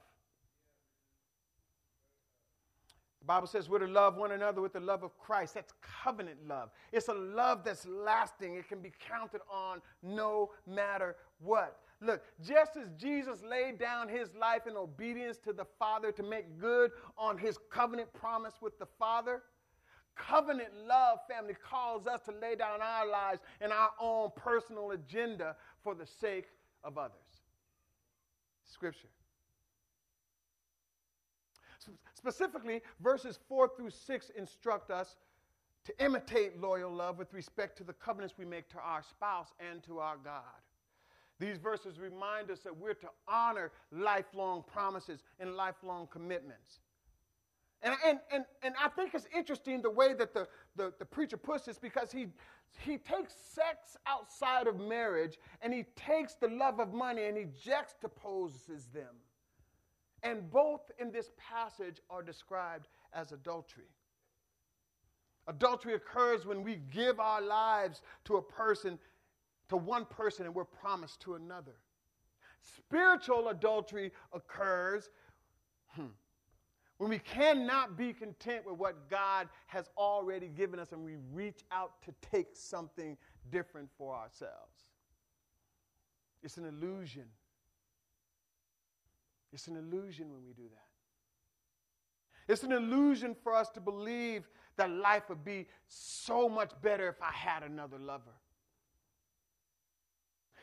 The 3.19 3.25
Bible 3.25 3.47
says 3.47 3.67
we're 3.67 3.79
to 3.79 3.87
love 3.87 4.15
one 4.15 4.31
another 4.31 4.61
with 4.61 4.73
the 4.73 4.79
love 4.79 5.03
of 5.03 5.17
Christ. 5.17 5.53
That's 5.55 5.73
covenant 6.03 6.47
love. 6.47 6.69
It's 6.91 7.09
a 7.09 7.13
love 7.13 7.63
that's 7.65 7.85
lasting. 7.85 8.55
It 8.55 8.69
can 8.69 8.79
be 8.79 8.91
counted 8.99 9.41
on 9.51 9.81
no 10.01 10.51
matter 10.65 11.17
what. 11.39 11.79
Look, 12.01 12.21
just 12.41 12.77
as 12.77 12.89
Jesus 12.97 13.43
laid 13.43 13.77
down 13.77 14.07
his 14.07 14.33
life 14.33 14.67
in 14.67 14.77
obedience 14.77 15.37
to 15.39 15.51
the 15.51 15.65
Father 15.77 16.13
to 16.13 16.23
make 16.23 16.59
good 16.59 16.91
on 17.17 17.37
his 17.37 17.57
covenant 17.69 18.13
promise 18.13 18.53
with 18.61 18.79
the 18.79 18.87
Father, 18.97 19.43
Covenant 20.15 20.69
love, 20.87 21.19
family, 21.29 21.55
calls 21.63 22.07
us 22.07 22.21
to 22.25 22.31
lay 22.41 22.55
down 22.55 22.81
our 22.81 23.07
lives 23.07 23.41
and 23.61 23.71
our 23.71 23.89
own 23.99 24.29
personal 24.35 24.91
agenda 24.91 25.55
for 25.83 25.95
the 25.95 26.05
sake 26.05 26.47
of 26.83 26.97
others. 26.97 27.13
Scripture. 28.65 29.07
Specifically, 32.13 32.81
verses 32.99 33.39
4 33.47 33.71
through 33.77 33.91
6 33.91 34.31
instruct 34.37 34.91
us 34.91 35.15
to 35.85 36.03
imitate 36.03 36.59
loyal 36.59 36.91
love 36.91 37.17
with 37.17 37.33
respect 37.33 37.77
to 37.77 37.83
the 37.83 37.93
covenants 37.93 38.35
we 38.37 38.45
make 38.45 38.69
to 38.69 38.77
our 38.77 39.01
spouse 39.01 39.47
and 39.71 39.81
to 39.83 39.99
our 39.99 40.17
God. 40.17 40.43
These 41.39 41.57
verses 41.57 41.97
remind 41.97 42.51
us 42.51 42.59
that 42.59 42.77
we're 42.77 42.93
to 42.95 43.07
honor 43.27 43.71
lifelong 43.91 44.63
promises 44.67 45.23
and 45.39 45.55
lifelong 45.55 46.07
commitments. 46.11 46.81
And, 47.81 47.95
and, 48.05 48.19
and, 48.31 48.45
and 48.61 48.75
I 48.81 48.89
think 48.89 49.13
it's 49.13 49.27
interesting 49.35 49.81
the 49.81 49.89
way 49.89 50.13
that 50.13 50.33
the, 50.33 50.47
the, 50.75 50.93
the 50.99 51.05
preacher 51.05 51.37
puts 51.37 51.65
this 51.65 51.77
because 51.77 52.11
he, 52.11 52.27
he 52.77 52.97
takes 52.97 53.33
sex 53.33 53.97
outside 54.05 54.67
of 54.67 54.79
marriage 54.79 55.37
and 55.61 55.73
he 55.73 55.85
takes 55.95 56.33
the 56.33 56.49
love 56.49 56.79
of 56.79 56.93
money 56.93 57.25
and 57.25 57.37
he 57.37 57.45
juxtaposes 57.45 58.91
them. 58.93 59.15
And 60.23 60.51
both 60.51 60.91
in 60.99 61.11
this 61.11 61.31
passage 61.37 62.01
are 62.09 62.21
described 62.21 62.89
as 63.13 63.31
adultery. 63.31 63.87
Adultery 65.47 65.95
occurs 65.95 66.45
when 66.45 66.61
we 66.61 66.81
give 66.91 67.19
our 67.19 67.41
lives 67.41 68.01
to 68.25 68.35
a 68.35 68.41
person, 68.41 68.99
to 69.69 69.77
one 69.77 70.05
person, 70.05 70.45
and 70.45 70.53
we're 70.53 70.65
promised 70.65 71.21
to 71.21 71.35
another. 71.35 71.75
Spiritual 72.61 73.47
adultery 73.47 74.11
occurs 74.33 75.09
hmm, 75.95 76.07
when 76.99 77.09
we 77.09 77.19
cannot 77.19 77.97
be 77.97 78.11
content 78.11 78.65
with 78.65 78.75
what 78.75 79.09
God 79.09 79.47
has 79.67 79.89
already 79.97 80.49
given 80.49 80.79
us 80.79 80.91
and 80.91 81.03
we 81.03 81.15
reach 81.33 81.61
out 81.71 81.93
to 82.03 82.13
take 82.29 82.49
something 82.53 83.17
different 83.49 83.89
for 83.97 84.13
ourselves. 84.13 84.83
It's 86.43 86.57
an 86.57 86.65
illusion. 86.65 87.23
It's 89.53 89.67
an 89.67 89.77
illusion 89.77 90.29
when 90.29 90.43
we 90.45 90.51
do 90.51 90.69
that. 90.69 92.51
It's 92.51 92.63
an 92.63 92.73
illusion 92.73 93.33
for 93.43 93.55
us 93.55 93.69
to 93.69 93.79
believe 93.79 94.49
that 94.75 94.89
life 94.89 95.29
would 95.29 95.45
be 95.45 95.67
so 95.87 96.49
much 96.49 96.71
better 96.81 97.07
if 97.07 97.21
I 97.21 97.31
had 97.31 97.63
another 97.63 97.97
lover. 97.97 98.35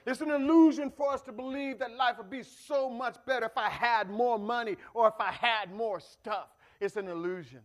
It's 0.06 0.20
an 0.20 0.30
illusion 0.30 0.92
for 0.96 1.12
us 1.12 1.20
to 1.22 1.32
believe 1.32 1.80
that 1.80 1.96
life 1.96 2.18
would 2.18 2.30
be 2.30 2.44
so 2.44 2.88
much 2.88 3.16
better 3.26 3.46
if 3.46 3.56
I 3.58 3.68
had 3.68 4.08
more 4.08 4.38
money 4.38 4.76
or 4.94 5.08
if 5.08 5.14
I 5.18 5.32
had 5.32 5.72
more 5.72 5.98
stuff. 5.98 6.46
It's 6.80 6.96
an 6.96 7.08
illusion. 7.08 7.60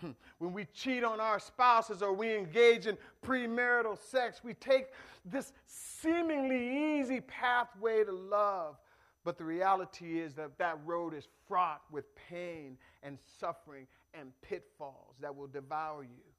Hmm. 0.00 0.12
When 0.38 0.54
we 0.54 0.66
cheat 0.72 1.04
on 1.04 1.20
our 1.20 1.38
spouses 1.38 2.02
or 2.02 2.14
we 2.14 2.34
engage 2.34 2.86
in 2.86 2.96
premarital 3.22 3.98
sex, 3.98 4.40
we 4.42 4.54
take 4.54 4.86
this 5.26 5.52
seemingly 5.66 7.00
easy 7.00 7.20
pathway 7.20 8.02
to 8.04 8.12
love. 8.12 8.76
But 9.24 9.36
the 9.36 9.44
reality 9.44 10.20
is 10.20 10.34
that 10.34 10.58
that 10.58 10.78
road 10.84 11.14
is 11.14 11.28
fraught 11.46 11.82
with 11.90 12.04
pain 12.14 12.78
and 13.02 13.18
suffering 13.38 13.86
and 14.14 14.32
pitfalls 14.42 15.16
that 15.20 15.34
will 15.34 15.46
devour 15.46 16.02
you. 16.02 16.33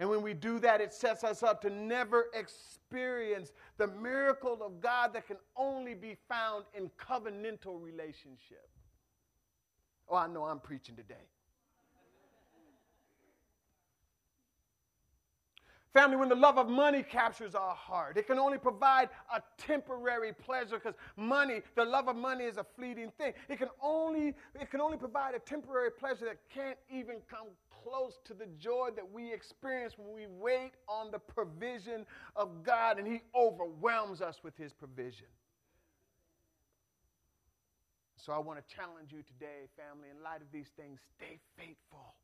And 0.00 0.10
when 0.10 0.22
we 0.22 0.34
do 0.34 0.58
that, 0.58 0.80
it 0.80 0.92
sets 0.92 1.22
us 1.22 1.42
up 1.42 1.60
to 1.62 1.70
never 1.70 2.26
experience 2.34 3.52
the 3.76 3.86
miracle 3.86 4.58
of 4.60 4.80
God 4.80 5.12
that 5.14 5.26
can 5.26 5.36
only 5.56 5.94
be 5.94 6.16
found 6.28 6.64
in 6.74 6.90
covenantal 6.98 7.80
relationship. 7.80 8.68
Oh, 10.08 10.16
I 10.16 10.26
know 10.26 10.44
I'm 10.44 10.60
preaching 10.60 10.96
today. 10.96 11.28
Family, 15.94 16.16
when 16.16 16.28
the 16.28 16.34
love 16.34 16.58
of 16.58 16.68
money 16.68 17.04
captures 17.04 17.54
our 17.54 17.72
heart, 17.72 18.16
it 18.16 18.26
can 18.26 18.36
only 18.36 18.58
provide 18.58 19.10
a 19.32 19.40
temporary 19.56 20.32
pleasure 20.32 20.80
because 20.80 20.96
money, 21.16 21.62
the 21.76 21.84
love 21.84 22.08
of 22.08 22.16
money 22.16 22.42
is 22.42 22.56
a 22.56 22.66
fleeting 22.76 23.12
thing. 23.16 23.32
It 23.48 23.58
can 23.58 23.68
only, 23.80 24.34
it 24.60 24.72
can 24.72 24.80
only 24.80 24.96
provide 24.96 25.36
a 25.36 25.38
temporary 25.38 25.92
pleasure 25.92 26.24
that 26.24 26.38
can't 26.52 26.78
even 26.90 27.18
come 27.30 27.46
close 27.84 28.18
to 28.24 28.34
the 28.34 28.46
joy 28.58 28.88
that 28.96 29.12
we 29.12 29.32
experience 29.32 29.94
when 29.96 30.14
we 30.14 30.26
wait 30.26 30.72
on 30.88 31.10
the 31.10 31.18
provision 31.18 32.06
of 32.36 32.62
God 32.64 32.98
and 32.98 33.06
He 33.06 33.20
overwhelms 33.34 34.20
us 34.20 34.40
with 34.42 34.56
His 34.56 34.72
provision. 34.72 35.26
So 38.16 38.32
I 38.32 38.38
want 38.38 38.58
to 38.58 38.74
challenge 38.74 39.12
you 39.12 39.22
today, 39.22 39.68
family, 39.76 40.08
in 40.10 40.22
light 40.22 40.40
of 40.40 40.50
these 40.50 40.70
things, 40.78 41.00
stay 41.18 41.38
faithful 41.58 42.14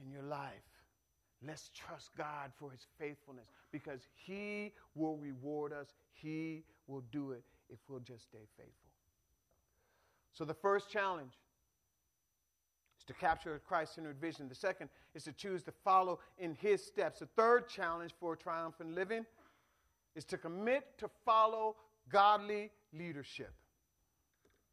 in 0.00 0.12
your 0.12 0.22
life. 0.22 0.52
Let's 1.46 1.70
trust 1.74 2.10
God 2.16 2.52
for 2.56 2.70
his 2.70 2.86
faithfulness 2.98 3.46
because 3.72 4.00
he 4.14 4.72
will 4.94 5.16
reward 5.16 5.72
us. 5.72 5.88
He 6.12 6.62
will 6.86 7.02
do 7.12 7.32
it 7.32 7.42
if 7.68 7.78
we'll 7.88 8.00
just 8.00 8.24
stay 8.24 8.46
faithful. 8.56 8.90
So 10.32 10.44
the 10.44 10.54
first 10.54 10.90
challenge 10.90 11.32
is 13.04 13.14
to 13.14 13.20
capture 13.20 13.54
a 13.54 13.58
Christ 13.58 13.94
centered 13.94 14.20
vision. 14.20 14.48
The 14.48 14.54
second 14.54 14.88
is 15.14 15.24
to 15.24 15.32
choose 15.32 15.62
to 15.64 15.72
follow 15.84 16.20
in 16.38 16.54
his 16.54 16.84
steps. 16.84 17.20
The 17.20 17.26
third 17.36 17.68
challenge 17.68 18.12
for 18.18 18.36
triumphant 18.36 18.94
living 18.94 19.24
is 20.14 20.24
to 20.26 20.38
commit 20.38 20.98
to 20.98 21.08
follow 21.24 21.76
godly 22.10 22.70
leadership. 22.92 23.52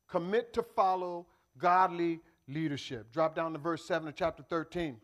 Commit 0.08 0.54
to 0.54 0.64
follow 0.64 1.26
godly 1.58 2.22
leadership. 2.48 3.12
Drop 3.12 3.36
down 3.36 3.54
to 3.54 3.60
verse 3.60 3.86
7 3.86 4.08
of 4.08 4.16
chapter 4.16 4.44
13. 4.44 4.98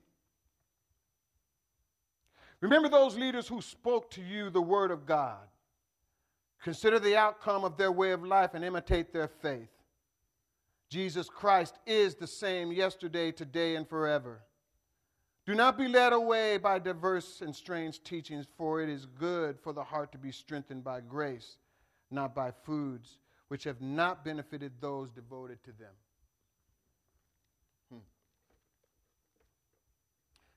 Remember 2.62 2.90
those 2.90 3.16
leaders 3.16 3.48
who 3.48 3.62
spoke 3.62 4.10
to 4.12 4.22
you 4.22 4.50
the 4.50 4.62
word 4.62 4.92
of 4.92 5.06
God. 5.06 5.48
Consider 6.64 6.98
the 7.00 7.16
outcome 7.16 7.64
of 7.64 7.78
their 7.78 7.92
way 7.92 8.12
of 8.12 8.24
life 8.24 8.54
and 8.54 8.66
imitate 8.66 9.14
their 9.14 9.28
faith. 9.28 9.70
Jesus 10.90 11.30
Christ 11.30 11.76
is 11.86 12.16
the 12.16 12.28
same 12.28 12.72
yesterday, 12.72 13.32
today, 13.32 13.76
and 13.76 13.88
forever. 13.88 14.42
Do 15.46 15.56
not 15.56 15.78
be 15.78 15.88
led 15.88 16.14
away 16.14 16.58
by 16.58 16.80
diverse 16.80 17.42
and 17.42 17.56
strange 17.56 18.04
teachings, 18.04 18.46
for 18.58 18.82
it 18.82 18.90
is 18.90 19.06
good 19.06 19.60
for 19.60 19.74
the 19.74 19.84
heart 19.84 20.12
to 20.12 20.18
be 20.18 20.32
strengthened 20.32 20.84
by 20.84 21.02
grace, 21.02 21.58
not 22.12 22.36
by 22.36 22.52
foods 22.52 23.18
which 23.48 23.64
have 23.64 23.82
not 23.82 24.26
benefited 24.26 24.74
those 24.82 25.10
devoted 25.10 25.64
to 25.64 25.72
them. 25.72 25.94
Hmm. 27.92 28.00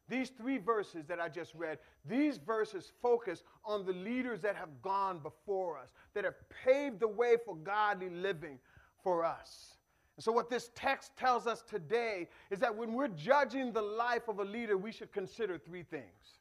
These 0.09 0.31
three 0.31 0.59
verses 0.59 1.05
that 1.07 1.21
I 1.21 1.29
just 1.29 1.55
read, 1.55 1.79
these 2.05 2.38
verses 2.38 2.90
focus 3.01 3.45
on 3.64 3.87
the 3.87 3.93
leaders 3.93 4.40
that 4.40 4.57
have 4.57 4.83
gone 4.83 5.21
before 5.21 5.79
us, 5.79 5.90
that 6.14 6.25
have 6.25 6.35
paved 6.64 7.01
the 7.01 7.09
way 7.09 7.37
for 7.45 7.55
godly 7.57 8.11
living 8.11 8.59
for 9.03 9.25
us. 9.25 9.77
So, 10.20 10.33
what 10.33 10.50
this 10.50 10.70
text 10.74 11.16
tells 11.16 11.46
us 11.46 11.62
today 11.62 12.28
is 12.50 12.59
that 12.59 12.76
when 12.76 12.92
we're 12.92 13.09
judging 13.09 13.72
the 13.72 13.80
life 13.83 14.28
of 14.28 14.38
a 14.38 14.44
leader, 14.44 14.76
we 14.76 14.92
should 14.92 15.12
consider 15.12 15.56
three 15.56 15.83
things. 15.83 16.38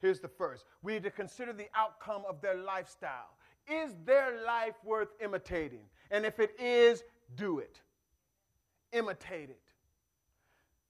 Here's 0.00 0.20
the 0.20 0.28
first 0.28 0.64
we 0.82 0.94
need 0.94 1.02
to 1.02 1.10
consider 1.10 1.52
the 1.52 1.68
outcome 1.74 2.22
of 2.28 2.40
their 2.40 2.56
lifestyle. 2.56 3.36
Is 3.70 3.94
their 4.04 4.42
life 4.44 4.74
worth 4.82 5.10
imitating? 5.22 5.84
And 6.10 6.24
if 6.24 6.40
it 6.40 6.58
is, 6.58 7.04
do 7.36 7.58
it. 7.58 7.80
Imitate 8.92 9.50
it. 9.50 9.60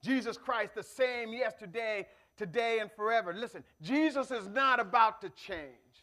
Jesus 0.01 0.37
Christ, 0.37 0.73
the 0.73 0.83
same 0.83 1.33
yesterday, 1.33 2.07
today, 2.37 2.79
and 2.79 2.89
forever. 2.91 3.33
Listen, 3.33 3.63
Jesus 3.81 4.31
is 4.31 4.47
not 4.47 4.79
about 4.79 5.21
to 5.21 5.29
change. 5.29 6.00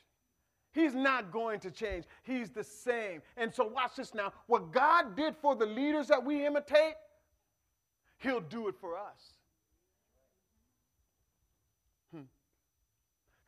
He's 0.78 0.94
not 0.94 1.32
going 1.32 1.58
to 1.60 1.72
change. 1.72 2.04
He's 2.22 2.50
the 2.50 2.62
same. 2.62 3.20
And 3.36 3.52
so, 3.52 3.66
watch 3.66 3.96
this 3.96 4.14
now. 4.14 4.32
What 4.46 4.70
God 4.70 5.16
did 5.16 5.34
for 5.36 5.56
the 5.56 5.66
leaders 5.66 6.06
that 6.06 6.24
we 6.24 6.46
imitate, 6.46 6.94
He'll 8.18 8.40
do 8.40 8.68
it 8.68 8.76
for 8.80 8.96
us. 8.96 9.32
Hmm. 12.12 12.22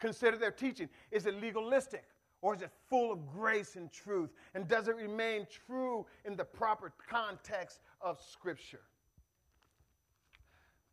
Consider 0.00 0.38
their 0.38 0.50
teaching. 0.50 0.88
Is 1.12 1.26
it 1.26 1.40
legalistic? 1.40 2.04
Or 2.42 2.56
is 2.56 2.62
it 2.62 2.70
full 2.88 3.12
of 3.12 3.28
grace 3.28 3.76
and 3.76 3.92
truth? 3.92 4.30
And 4.54 4.66
does 4.66 4.88
it 4.88 4.96
remain 4.96 5.46
true 5.66 6.06
in 6.24 6.36
the 6.36 6.44
proper 6.44 6.92
context 7.08 7.78
of 8.00 8.20
Scripture? 8.20 8.80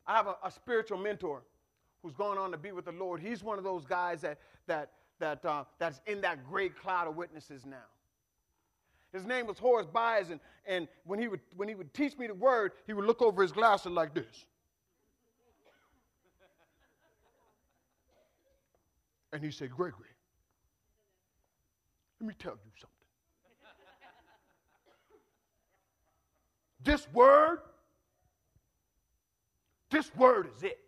I 0.05 0.15
have 0.15 0.27
a, 0.27 0.35
a 0.43 0.51
spiritual 0.51 0.99
mentor 0.99 1.41
who's 2.03 2.13
going 2.13 2.37
on 2.37 2.51
to 2.51 2.57
be 2.57 2.73
with 2.73 2.85
the 2.85 2.91
Lord. 2.91 3.21
He's 3.21 3.43
one 3.43 3.57
of 3.57 3.63
those 3.63 3.85
guys 3.85 4.21
that, 4.21 4.37
that, 4.67 4.91
that, 5.19 5.43
uh, 5.45 5.63
that's 5.79 6.01
in 6.05 6.21
that 6.21 6.47
great 6.47 6.79
cloud 6.79 7.07
of 7.07 7.15
witnesses 7.15 7.65
now. 7.65 7.77
His 9.13 9.25
name 9.25 9.47
was 9.47 9.57
Horace 9.57 9.87
Byers, 9.87 10.29
and, 10.29 10.39
and 10.65 10.87
when, 11.05 11.19
he 11.19 11.27
would, 11.27 11.39
when 11.55 11.69
he 11.69 11.75
would 11.75 11.93
teach 11.93 12.17
me 12.17 12.27
the 12.27 12.33
word, 12.33 12.73
he 12.85 12.93
would 12.93 13.05
look 13.05 13.21
over 13.21 13.41
his 13.41 13.51
glasses 13.51 13.91
like 13.91 14.13
this. 14.13 14.45
And 19.33 19.43
he 19.43 19.51
said, 19.51 19.71
Gregory, 19.71 20.09
let 22.19 22.27
me 22.27 22.33
tell 22.37 22.53
you 22.53 22.71
something. 22.79 22.97
this 26.87 27.05
word, 27.11 27.59
this 29.91 30.15
word 30.15 30.49
is 30.55 30.63
it. 30.63 30.79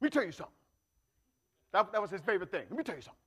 Let 0.00 0.06
me 0.06 0.10
tell 0.10 0.24
you 0.24 0.32
something. 0.32 0.55
That, 1.76 1.92
that 1.92 2.00
was 2.00 2.10
his 2.10 2.22
favorite 2.22 2.50
thing. 2.50 2.62
Let 2.70 2.78
me 2.78 2.82
tell 2.82 2.94
you 2.94 3.02
something. 3.02 3.20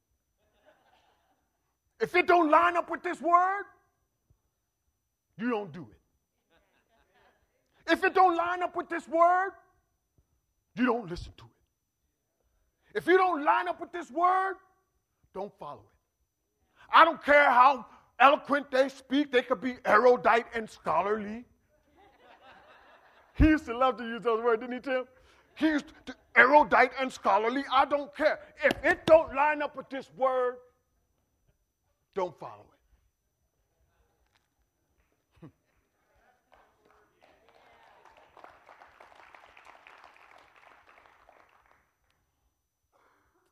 If 2.01 2.15
it 2.15 2.25
don't 2.25 2.49
line 2.49 2.75
up 2.77 2.89
with 2.89 3.03
this 3.03 3.21
word, 3.21 3.65
you 5.37 5.51
don't 5.51 5.71
do 5.71 5.87
it. 5.91 5.99
If 7.91 8.03
it 8.03 8.15
don't 8.15 8.35
line 8.35 8.63
up 8.63 8.75
with 8.75 8.89
this 8.89 9.07
word, 9.07 9.51
you 10.75 10.87
don't 10.87 11.07
listen 11.07 11.31
to 11.37 11.43
it. 11.43 12.97
If 12.97 13.05
you 13.05 13.17
don't 13.17 13.45
line 13.45 13.67
up 13.67 13.79
with 13.79 13.91
this 13.91 14.09
word, 14.09 14.55
don't 15.35 15.53
follow 15.59 15.81
it. 15.81 16.91
I 16.91 17.05
don't 17.05 17.23
care 17.23 17.51
how 17.51 17.85
eloquent 18.19 18.71
they 18.71 18.89
speak, 18.89 19.31
they 19.31 19.43
could 19.43 19.61
be 19.61 19.75
erudite 19.85 20.47
and 20.55 20.67
scholarly. 20.67 21.45
He 23.35 23.45
used 23.45 23.67
to 23.67 23.77
love 23.77 23.97
to 23.97 24.03
use 24.03 24.23
those 24.23 24.43
words, 24.43 24.61
didn't 24.61 24.73
he, 24.73 24.79
Tim? 24.79 25.03
He 25.53 25.67
used 25.67 25.85
to 26.07 26.15
erudite 26.39 26.91
and 26.99 27.11
scholarly. 27.11 27.63
I 27.71 27.85
don't 27.85 28.15
care. 28.15 28.39
If 28.63 28.73
it 28.83 29.05
don't 29.05 29.35
line 29.35 29.61
up 29.61 29.75
with 29.75 29.89
this 29.89 30.09
word, 30.15 30.55
don't 32.15 32.39
follow 32.39 32.65
it. 35.43 35.47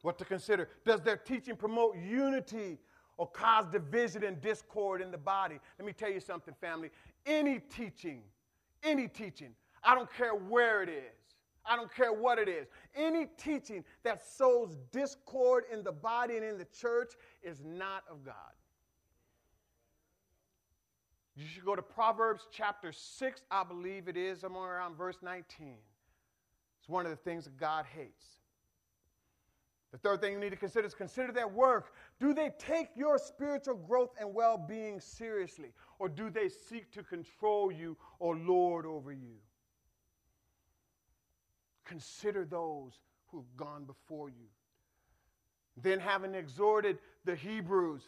what 0.01 0.17
to 0.17 0.25
consider? 0.25 0.69
Does 0.85 1.01
their 1.01 1.17
teaching 1.17 1.57
promote 1.57 1.97
unity 1.97 2.79
or 3.17 3.27
cause 3.27 3.65
division 3.71 4.23
and 4.23 4.41
discord 4.41 5.01
in 5.01 5.11
the 5.11 5.17
body? 5.17 5.59
Let 5.77 5.85
me 5.85 5.93
tell 5.93 6.11
you 6.11 6.21
something, 6.21 6.55
family. 6.59 6.89
Any 7.25 7.59
teaching, 7.59 8.21
any 8.81 9.09
teaching, 9.09 9.53
I 9.83 9.93
don't 9.93 10.11
care 10.13 10.33
where 10.33 10.81
it 10.83 10.89
is, 10.89 11.16
I 11.69 11.75
don't 11.75 11.93
care 11.93 12.13
what 12.13 12.39
it 12.39 12.47
is. 12.47 12.67
Any 12.95 13.27
teaching 13.37 13.83
that 14.03 14.21
sows 14.25 14.77
discord 14.91 15.65
in 15.71 15.83
the 15.83 15.91
body 15.91 16.37
and 16.37 16.45
in 16.45 16.57
the 16.57 16.65
church 16.65 17.13
is 17.43 17.63
not 17.63 18.03
of 18.09 18.23
God. 18.23 18.33
You 21.35 21.45
should 21.45 21.65
go 21.65 21.75
to 21.75 21.83
Proverbs 21.83 22.47
chapter 22.51 22.91
6, 22.91 23.41
I 23.51 23.63
believe 23.63 24.07
it 24.07 24.17
is, 24.17 24.39
somewhere 24.39 24.77
around 24.77 24.97
verse 24.97 25.17
19. 25.21 25.75
It's 26.79 26.89
one 26.89 27.05
of 27.05 27.11
the 27.11 27.17
things 27.17 27.43
that 27.43 27.57
God 27.57 27.85
hates. 27.95 28.25
The 29.91 29.97
third 29.99 30.21
thing 30.21 30.33
you 30.33 30.39
need 30.39 30.49
to 30.49 30.57
consider 30.57 30.85
is 30.87 30.93
consider 30.93 31.31
their 31.31 31.47
work. 31.47 31.93
Do 32.19 32.33
they 32.33 32.51
take 32.57 32.89
your 32.95 33.17
spiritual 33.17 33.75
growth 33.75 34.09
and 34.19 34.33
well 34.33 34.57
being 34.57 34.99
seriously? 34.99 35.73
Or 35.99 36.09
do 36.09 36.29
they 36.29 36.49
seek 36.49 36.91
to 36.93 37.03
control 37.03 37.71
you 37.71 37.97
or 38.19 38.35
lord 38.35 38.85
over 38.85 39.11
you? 39.11 39.35
Consider 41.87 42.45
those 42.45 42.99
who 43.27 43.37
have 43.37 43.57
gone 43.57 43.85
before 43.85 44.29
you. 44.29 44.45
Then, 45.81 45.99
having 45.99 46.33
exhorted 46.33 46.97
the 47.23 47.35
Hebrews, 47.35 48.01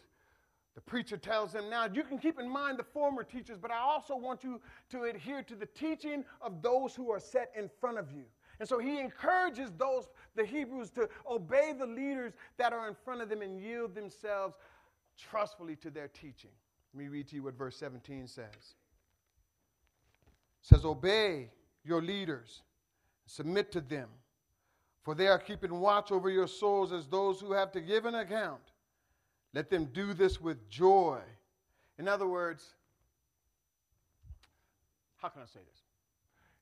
the 0.76 0.82
preacher 0.82 1.18
tells 1.18 1.54
them, 1.54 1.70
Now 1.70 1.88
you 1.92 2.04
can 2.04 2.18
keep 2.18 2.40
in 2.40 2.50
mind 2.50 2.80
the 2.80 2.84
former 2.84 3.24
teachers, 3.24 3.58
but 3.62 3.72
I 3.72 3.78
also 3.80 4.16
want 4.16 4.44
you 4.44 4.60
to 4.92 5.04
adhere 5.04 5.44
to 5.44 5.56
the 5.56 5.66
teaching 5.66 6.26
of 6.42 6.62
those 6.62 6.96
who 6.96 7.12
are 7.12 7.20
set 7.20 7.52
in 7.56 7.70
front 7.80 7.98
of 7.98 8.12
you. 8.12 8.24
And 8.60 8.68
so 8.68 8.80
he 8.80 9.00
encourages 9.00 9.72
those, 9.78 10.10
the 10.36 10.46
Hebrews, 10.46 10.90
to 10.92 11.08
obey 11.30 11.74
the 11.78 11.86
leaders 11.86 12.34
that 12.58 12.74
are 12.74 12.88
in 12.88 12.96
front 13.06 13.22
of 13.22 13.30
them 13.30 13.42
and 13.42 13.60
yield 13.60 13.96
themselves 13.96 14.56
trustfully 15.18 15.76
to 15.78 15.90
their 15.90 16.08
teaching. 16.10 16.52
Let 16.94 17.04
me 17.04 17.08
read 17.08 17.28
to 17.30 17.36
you 17.36 17.44
what 17.44 17.58
verse 17.58 17.78
17 17.78 18.28
says. 18.28 18.46
It 18.46 18.74
says, 20.62 20.84
Obey 20.84 21.52
your 21.84 22.02
leaders 22.02 22.64
Submit 23.30 23.72
to 23.74 23.80
them, 23.80 24.10
for 25.04 25.14
they 25.14 25.28
are 25.28 25.38
keeping 25.38 25.80
watch 25.80 26.12
over 26.12 26.32
your 26.32 26.48
souls 26.48 26.92
as 26.92 27.06
those 27.06 27.40
who 27.40 27.52
have 27.52 27.72
to 27.74 27.80
give 27.80 28.06
an 28.06 28.16
account. 28.16 28.72
Let 29.54 29.70
them 29.70 29.86
do 29.94 30.16
this 30.16 30.42
with 30.42 30.68
joy. 30.68 31.20
In 32.00 32.08
other 32.08 32.28
words, 32.28 32.74
how 35.18 35.30
can 35.30 35.44
I 35.44 35.46
say 35.46 35.60
this? 35.60 35.82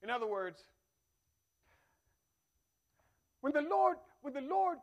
In 0.03 0.09
other 0.09 0.27
words, 0.27 0.61
when 3.39 3.53
the 3.53 3.61
Lord, 3.61 3.95
when 4.21 4.33
the 4.33 4.41
Lord 4.41 4.79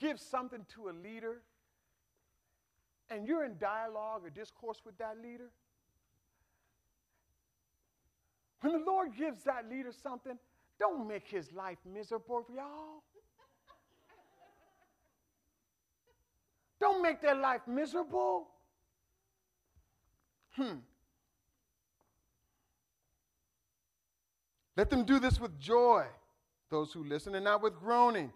gives 0.00 0.20
something 0.22 0.66
to 0.74 0.88
a 0.88 0.92
leader, 1.04 1.36
and 3.10 3.28
you're 3.28 3.44
in 3.44 3.58
dialogue 3.58 4.24
or 4.24 4.30
discourse 4.30 4.80
with 4.84 4.98
that 4.98 5.18
leader, 5.22 5.50
when 8.60 8.72
the 8.72 8.84
Lord 8.84 9.10
gives 9.16 9.44
that 9.44 9.70
leader 9.70 9.92
something, 10.02 10.36
don't 10.78 11.08
make 11.08 11.26
his 11.26 11.52
life 11.52 11.78
miserable 11.84 12.46
y'all. 12.54 13.02
Don't 16.80 17.02
make 17.02 17.20
their 17.20 17.34
life 17.34 17.62
miserable. 17.66 18.48
Hmm. 20.52 20.76
Let 24.76 24.90
them 24.90 25.04
do 25.04 25.18
this 25.18 25.40
with 25.40 25.58
joy, 25.58 26.04
those 26.70 26.92
who 26.92 27.02
listen, 27.02 27.34
and 27.34 27.44
not 27.44 27.62
with 27.62 27.76
groaning. 27.76 28.32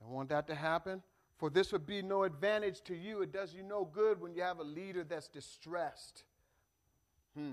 Don't 0.00 0.12
want 0.12 0.30
that 0.30 0.46
to 0.46 0.54
happen, 0.54 1.02
for 1.36 1.50
this 1.50 1.72
would 1.72 1.86
be 1.86 2.00
no 2.00 2.22
advantage 2.22 2.80
to 2.84 2.96
you. 2.96 3.20
It 3.20 3.32
does 3.32 3.52
you 3.52 3.62
no 3.62 3.84
good 3.84 4.18
when 4.18 4.34
you 4.34 4.40
have 4.42 4.60
a 4.60 4.64
leader 4.64 5.04
that's 5.04 5.28
distressed. 5.28 6.24
Hmm. 7.36 7.52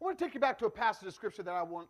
I 0.00 0.04
want 0.04 0.18
to 0.18 0.24
take 0.24 0.34
you 0.34 0.40
back 0.40 0.58
to 0.58 0.66
a 0.66 0.70
passage 0.70 1.06
of 1.06 1.14
scripture 1.14 1.42
that 1.42 1.54
I 1.54 1.62
want. 1.62 1.88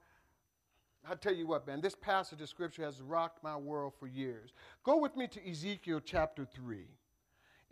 I'll 1.08 1.16
tell 1.16 1.34
you 1.34 1.46
what, 1.46 1.66
man, 1.66 1.80
this 1.80 1.94
passage 1.94 2.40
of 2.40 2.48
scripture 2.48 2.82
has 2.82 3.00
rocked 3.00 3.42
my 3.42 3.56
world 3.56 3.92
for 3.98 4.06
years. 4.06 4.52
Go 4.82 4.98
with 4.98 5.16
me 5.16 5.26
to 5.28 5.50
Ezekiel 5.50 6.00
chapter 6.04 6.46
3. 6.46 6.86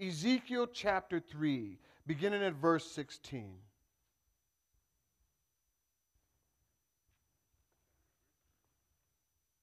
Ezekiel 0.01 0.67
chapter 0.73 1.21
3, 1.21 1.79
beginning 2.07 2.43
at 2.43 2.55
verse 2.55 2.91
16. 2.91 3.55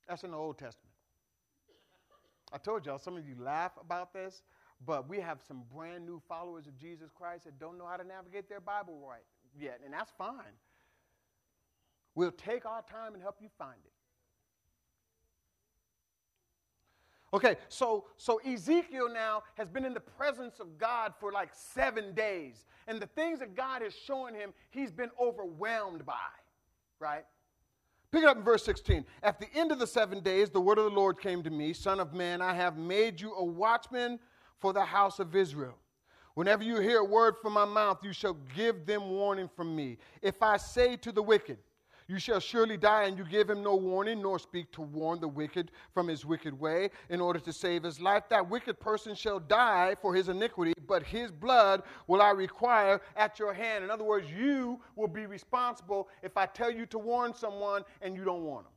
That's 0.08 0.23
in 0.23 0.32
the 0.32 0.38
Old 0.38 0.58
Testament. 0.58 0.93
I 2.51 2.58
told 2.58 2.86
y'all, 2.86 2.97
some 2.97 3.15
of 3.15 3.27
you 3.27 3.36
laugh 3.39 3.73
about 3.79 4.12
this, 4.12 4.41
but 4.84 5.08
we 5.08 5.19
have 5.19 5.39
some 5.47 5.62
brand 5.71 6.05
new 6.05 6.19
followers 6.27 6.65
of 6.65 6.75
Jesus 6.75 7.12
Christ 7.13 7.45
that 7.45 7.60
don't 7.60 7.77
know 7.77 7.86
how 7.86 7.97
to 7.97 8.03
navigate 8.03 8.49
their 8.49 8.62
Bible 8.62 8.99
right 9.08 9.25
yet, 9.57 9.81
and 9.83 9.93
that's 9.93 10.12
fine. 10.17 10.55
We'll 12.15 12.31
take 12.31 12.65
our 12.65 12.81
time 12.81 13.13
and 13.13 13.21
help 13.21 13.38
you 13.41 13.49
find 13.57 13.79
it. 13.85 13.91
Okay, 17.31 17.57
so 17.69 18.05
so 18.17 18.38
Ezekiel 18.38 19.13
now 19.13 19.43
has 19.53 19.69
been 19.69 19.85
in 19.85 19.93
the 19.93 19.99
presence 19.99 20.59
of 20.59 20.77
God 20.77 21.13
for 21.19 21.31
like 21.31 21.49
seven 21.53 22.13
days. 22.13 22.65
And 22.88 22.99
the 22.99 23.07
things 23.07 23.39
that 23.39 23.55
God 23.55 23.83
is 23.83 23.93
showing 23.95 24.33
him, 24.33 24.51
he's 24.71 24.91
been 24.91 25.12
overwhelmed 25.21 26.05
by, 26.05 26.15
right? 26.99 27.25
Pick 28.12 28.23
it 28.23 28.27
up 28.27 28.38
in 28.38 28.43
verse 28.43 28.65
16. 28.65 29.05
At 29.21 29.39
the 29.39 29.47
end 29.53 29.71
of 29.71 29.77
the 29.77 29.85
seven 29.85 30.21
days, 30.21 30.49
the 30.49 30.59
word 30.59 30.79
of 30.79 30.85
the 30.85 30.89
Lord 30.89 31.19
came 31.19 31.43
to 31.43 31.51
me 31.51 31.73
Son 31.73 31.99
of 31.99 32.13
man, 32.13 32.41
I 32.41 32.53
have 32.55 32.77
made 32.77 33.21
you 33.21 33.33
a 33.35 33.43
watchman 33.43 34.19
for 34.57 34.73
the 34.73 34.83
house 34.83 35.19
of 35.19 35.35
Israel. 35.35 35.77
Whenever 36.39 36.63
you 36.63 36.80
hear 36.80 36.99
a 36.99 37.04
word 37.04 37.36
from 37.41 37.52
my 37.52 37.65
mouth, 37.65 38.02
you 38.02 38.13
shall 38.13 38.38
give 38.56 38.86
them 38.86 39.10
warning 39.10 39.49
from 39.58 39.75
me. 39.75 39.97
If 40.21 40.41
I 40.41 40.56
say 40.56 40.95
to 40.95 41.12
the 41.12 41.21
wicked, 41.21 41.58
you 42.08 42.17
shall 42.17 42.39
surely 42.39 42.78
die, 42.78 43.04
and 43.04 43.17
you 43.17 43.25
give 43.25 43.49
him 43.49 43.62
no 43.62 43.75
warning, 43.75 44.21
nor 44.21 44.39
speak 44.39 44.71
to 44.71 44.82
warn 44.82 45.19
the 45.19 45.28
wicked 45.28 45.71
from 45.93 46.08
his 46.08 46.25
wicked 46.25 46.58
way 46.58 46.91
in 47.10 47.19
order 47.19 47.39
to 47.39 47.52
save 47.52 47.84
his 47.84 47.99
life. 47.99 48.23
That 48.30 48.49
wicked 48.49 48.80
person 48.80 49.15
shall 49.15 49.41
die 49.41 49.97
for 50.02 50.15
his 50.15 50.30
iniquity, 50.30 50.71
but 50.88 51.04
his 51.04 51.30
blood 51.30 51.84
will 52.08 52.21
I 52.21 52.30
require 52.30 53.02
at 53.17 53.38
your 53.38 53.54
hand. 53.54 53.84
In 53.84 53.91
other 53.91 54.06
words, 54.06 54.32
you 54.32 54.80
will 54.95 55.10
be 55.10 55.25
responsible 55.25 56.08
if 56.23 56.38
I 56.38 56.45
tell 56.45 56.71
you 56.71 56.86
to 56.86 56.99
warn 56.99 57.34
someone 57.34 57.84
and 58.02 58.15
you 58.15 58.23
don't 58.23 58.43
warn 58.43 58.63
them. 58.63 58.71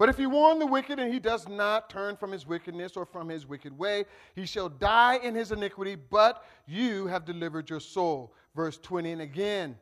But 0.00 0.08
if 0.08 0.18
you 0.18 0.30
warn 0.30 0.58
the 0.58 0.66
wicked 0.66 0.98
and 0.98 1.12
he 1.12 1.20
does 1.20 1.46
not 1.46 1.90
turn 1.90 2.16
from 2.16 2.32
his 2.32 2.46
wickedness 2.46 2.96
or 2.96 3.04
from 3.04 3.28
his 3.28 3.46
wicked 3.46 3.76
way, 3.76 4.06
he 4.34 4.46
shall 4.46 4.70
die 4.70 5.18
in 5.18 5.34
his 5.34 5.52
iniquity, 5.52 5.94
but 5.94 6.42
you 6.66 7.06
have 7.08 7.26
delivered 7.26 7.68
your 7.68 7.80
soul. 7.80 8.32
Verse 8.56 8.78
20, 8.78 9.12
and 9.12 9.20
again, 9.20 9.76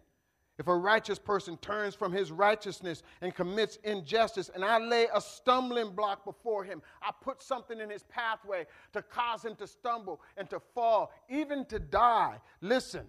if 0.59 0.67
a 0.67 0.75
righteous 0.75 1.21
person 1.21 1.57
turns 1.59 1.95
from 1.95 2.11
his 2.11 2.33
righteousness 2.33 3.05
and 3.21 3.33
commits 3.33 3.77
injustice, 3.85 4.51
and 4.53 4.65
I 4.65 4.79
lay 4.79 5.07
a 5.15 5.21
stumbling 5.21 5.91
block 5.91 6.25
before 6.25 6.65
him, 6.65 6.83
I 7.01 7.13
put 7.23 7.41
something 7.41 7.79
in 7.79 7.89
his 7.89 8.03
pathway 8.03 8.67
to 8.95 9.03
cause 9.03 9.45
him 9.45 9.55
to 9.55 9.69
stumble 9.69 10.21
and 10.37 10.51
to 10.51 10.59
fall, 10.75 11.13
even 11.29 11.65
to 11.67 11.79
die. 11.79 12.41
Listen. 12.61 13.07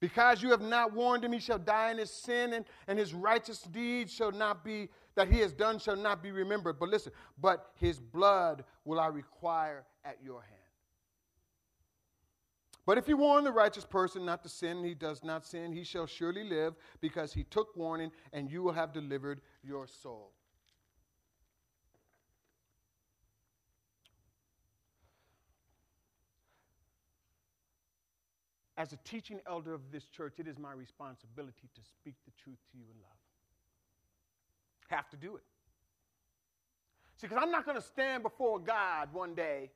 Because 0.00 0.42
you 0.42 0.50
have 0.50 0.60
not 0.60 0.92
warned 0.92 1.24
him, 1.24 1.32
he 1.32 1.38
shall 1.38 1.58
die 1.58 1.90
in 1.90 1.98
his 1.98 2.10
sin, 2.10 2.52
and, 2.52 2.64
and 2.86 2.98
his 2.98 3.14
righteous 3.14 3.62
deeds 3.62 4.12
shall 4.12 4.32
not 4.32 4.64
be 4.64 4.88
that 5.14 5.28
he 5.28 5.40
has 5.40 5.52
done 5.52 5.78
shall 5.78 5.96
not 5.96 6.22
be 6.22 6.30
remembered. 6.30 6.78
But 6.78 6.90
listen, 6.90 7.12
but 7.40 7.70
his 7.74 7.98
blood 7.98 8.64
will 8.84 9.00
I 9.00 9.06
require 9.06 9.84
at 10.04 10.18
your 10.22 10.42
hand. 10.42 10.52
But 12.84 12.98
if 12.98 13.08
you 13.08 13.16
warn 13.16 13.42
the 13.42 13.50
righteous 13.50 13.84
person 13.84 14.24
not 14.24 14.42
to 14.44 14.48
sin, 14.48 14.84
he 14.84 14.94
does 14.94 15.24
not 15.24 15.44
sin, 15.44 15.72
he 15.72 15.82
shall 15.82 16.06
surely 16.06 16.44
live, 16.44 16.74
because 17.00 17.32
he 17.32 17.42
took 17.42 17.76
warning, 17.76 18.12
and 18.32 18.48
you 18.50 18.62
will 18.62 18.72
have 18.72 18.92
delivered 18.92 19.40
your 19.64 19.88
soul. 19.88 20.32
As 28.76 28.92
a 28.92 28.96
teaching 29.04 29.40
elder 29.48 29.72
of 29.72 29.80
this 29.90 30.04
church, 30.08 30.34
it 30.38 30.46
is 30.46 30.58
my 30.58 30.72
responsibility 30.72 31.68
to 31.74 31.80
speak 31.82 32.14
the 32.26 32.32
truth 32.42 32.58
to 32.72 32.78
you 32.78 32.84
in 32.84 33.00
love 33.02 33.16
have 34.88 35.08
to 35.10 35.16
do 35.16 35.36
it. 35.36 35.42
See, 37.16 37.26
because 37.26 37.42
I'm 37.42 37.50
not 37.50 37.64
going 37.64 37.76
to 37.76 37.82
stand 37.82 38.22
before 38.22 38.58
God 38.58 39.08
one 39.12 39.34
day 39.34 39.70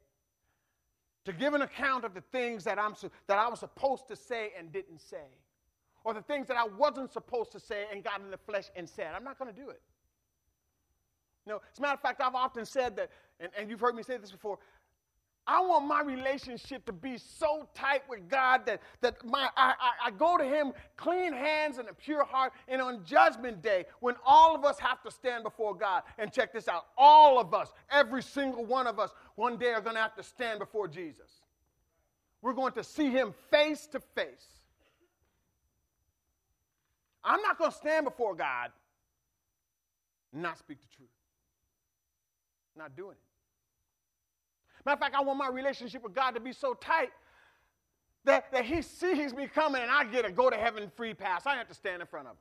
to 1.25 1.33
give 1.33 1.55
an 1.55 1.63
account 1.63 2.05
of 2.05 2.15
the 2.15 2.21
things 2.33 2.65
that, 2.65 2.79
I'm, 2.79 2.95
that 3.27 3.39
I 3.39 3.49
was 3.49 3.61
supposed 3.61 4.09
to 4.09 4.17
say 4.17 4.51
and 4.59 4.73
didn't 4.73 5.01
say, 5.01 5.39
or 6.05 6.15
the 6.15 6.23
things 6.23 6.49
that 6.49 6.57
I 6.57 6.65
wasn't 6.65 7.13
supposed 7.13 7.53
to 7.53 7.61
say 7.61 7.85
and 7.93 8.03
got 8.03 8.21
in 8.21 8.31
the 8.31 8.39
flesh 8.39 8.65
and 8.77 8.89
said. 8.89 9.09
I'm 9.15 9.25
not 9.25 9.39
going 9.39 9.53
to 9.53 9.59
do 9.59 9.71
it. 9.71 9.81
No, 11.47 11.57
as 11.73 11.79
a 11.79 11.83
matter 11.83 11.95
of 11.95 12.01
fact, 12.01 12.21
I've 12.21 12.35
often 12.35 12.65
said 12.67 12.97
that, 12.97 13.11
and, 13.39 13.51
and 13.59 13.71
you've 13.71 13.81
heard 13.81 13.95
me 13.95 14.03
say 14.03 14.19
this 14.19 14.31
before, 14.31 14.59
I 15.46 15.61
want 15.61 15.87
my 15.87 16.03
relationship 16.03 16.85
to 16.87 16.92
be 16.92 17.18
so 17.18 17.68
tight 17.74 18.03
with 18.09 18.29
God 18.29 18.66
that, 18.66 18.81
that 19.00 19.24
my, 19.24 19.48
I, 19.57 19.74
I, 19.81 20.09
I, 20.09 20.11
go 20.12 20.37
to 20.37 20.44
Him 20.44 20.72
clean 20.96 21.33
hands 21.33 21.79
and 21.79 21.88
a 21.88 21.94
pure 21.94 22.24
heart. 22.24 22.53
And 22.68 22.81
on 22.81 23.05
Judgment 23.05 23.62
Day, 23.62 23.87
when 24.00 24.14
all 24.24 24.55
of 24.55 24.64
us 24.64 24.79
have 24.79 25.03
to 25.03 25.11
stand 25.11 25.42
before 25.42 25.74
God, 25.74 26.03
and 26.18 26.33
check 26.33 26.53
this 26.53 26.68
out 26.68 26.87
all 26.96 27.40
of 27.40 27.53
us, 27.53 27.72
every 27.90 28.22
single 28.22 28.64
one 28.64 28.87
of 28.87 28.98
us, 28.98 29.11
one 29.35 29.57
day 29.57 29.72
are 29.72 29.81
going 29.81 29.96
to 29.96 30.03
have 30.03 30.14
to 30.16 30.22
stand 30.22 30.61
before 30.61 30.87
Jesus. 30.87 31.31
We're 32.42 32.53
going 32.53 32.72
to 32.74 32.85
see 32.85 33.11
Him 33.11 33.35
face 33.50 33.87
to 33.88 34.00
face. 34.00 34.46
I'm 37.24 37.42
not 37.42 37.59
going 37.59 37.70
to 37.70 37.76
stand 37.76 38.05
before 38.05 38.35
God 38.35 38.70
not 40.33 40.59
speak 40.59 40.81
the 40.81 40.96
truth. 40.96 41.09
Not 42.76 42.96
doing 42.96 43.12
it. 43.12 43.30
Matter 44.85 44.95
of 44.95 45.01
fact, 45.01 45.14
I 45.14 45.21
want 45.23 45.38
my 45.38 45.49
relationship 45.49 46.03
with 46.03 46.14
God 46.14 46.33
to 46.33 46.40
be 46.40 46.53
so 46.53 46.75
tight 46.75 47.11
that, 48.25 48.51
that 48.53 48.64
He 48.64 48.83
sees 48.83 49.35
me 49.35 49.47
coming 49.47 49.83
and 49.83 49.90
I 49.90 50.05
get 50.05 50.25
a 50.25 50.33
go 50.33 50.51
to 50.51 50.57
heaven 50.57 50.90
free 50.97 51.14
pass. 51.14 51.47
I 51.47 51.57
have 51.57 51.69
to 51.69 51.75
stand 51.75 52.01
in 52.01 52.07
front 52.07 52.27
of 52.27 52.33
Him. 52.33 52.38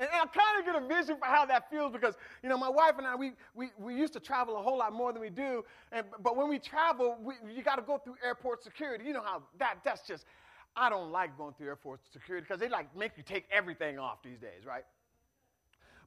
And 0.00 0.08
I 0.14 0.24
kind 0.24 0.58
of 0.58 0.64
get 0.64 0.82
a 0.82 0.86
vision 0.86 1.18
for 1.18 1.26
how 1.26 1.44
that 1.44 1.68
feels 1.70 1.92
because, 1.92 2.14
you 2.42 2.48
know, 2.48 2.56
my 2.56 2.70
wife 2.70 2.94
and 2.96 3.06
I, 3.06 3.14
we, 3.14 3.32
we, 3.54 3.68
we 3.78 3.94
used 3.94 4.14
to 4.14 4.20
travel 4.20 4.56
a 4.56 4.62
whole 4.62 4.78
lot 4.78 4.94
more 4.94 5.12
than 5.12 5.20
we 5.20 5.28
do. 5.28 5.62
And, 5.92 6.06
but 6.22 6.38
when 6.38 6.48
we 6.48 6.58
travel, 6.58 7.18
we, 7.20 7.34
you 7.54 7.62
got 7.62 7.76
to 7.76 7.82
go 7.82 7.98
through 7.98 8.14
airport 8.24 8.64
security. 8.64 9.04
You 9.04 9.12
know 9.12 9.22
how 9.22 9.42
that, 9.58 9.80
that's 9.84 10.08
just, 10.08 10.24
I 10.74 10.88
don't 10.88 11.12
like 11.12 11.36
going 11.36 11.52
through 11.52 11.66
airport 11.66 12.00
security 12.10 12.46
because 12.48 12.60
they 12.60 12.70
like 12.70 12.96
make 12.96 13.12
you 13.18 13.22
take 13.22 13.44
everything 13.52 13.98
off 13.98 14.22
these 14.22 14.38
days, 14.38 14.64
right? 14.66 14.84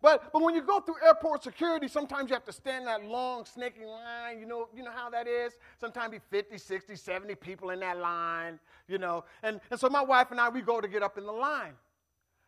But, 0.04 0.34
but 0.34 0.42
when 0.42 0.54
you 0.54 0.62
go 0.62 0.82
through 0.82 0.96
airport 1.02 1.44
security, 1.44 1.88
sometimes 1.88 2.30
you 2.30 2.34
have 2.34 2.44
to 2.44 2.52
stand 2.52 2.86
that 2.88 3.06
long, 3.06 3.46
snaking 3.46 3.88
line. 3.88 4.38
You 4.38 4.46
know, 4.46 4.68
you 4.76 4.84
know 4.84 4.92
how 4.92 5.10
that 5.10 5.30
is? 5.30 5.54
Sometimes 5.80 6.12
be 6.12 6.20
50, 6.30 6.58
60, 6.58 6.94
70 6.98 7.36
people 7.36 7.70
in 7.70 7.80
that 7.80 7.98
line, 7.98 8.60
you 8.90 8.98
know. 8.98 9.24
And, 9.44 9.62
and 9.72 9.80
so 9.80 9.88
my 9.88 10.04
wife 10.04 10.32
and 10.32 10.42
I, 10.42 10.50
we 10.50 10.62
go 10.62 10.82
to 10.82 10.90
get 10.90 11.04
up 11.04 11.18
in 11.18 11.26
the 11.26 11.32
line, 11.32 11.72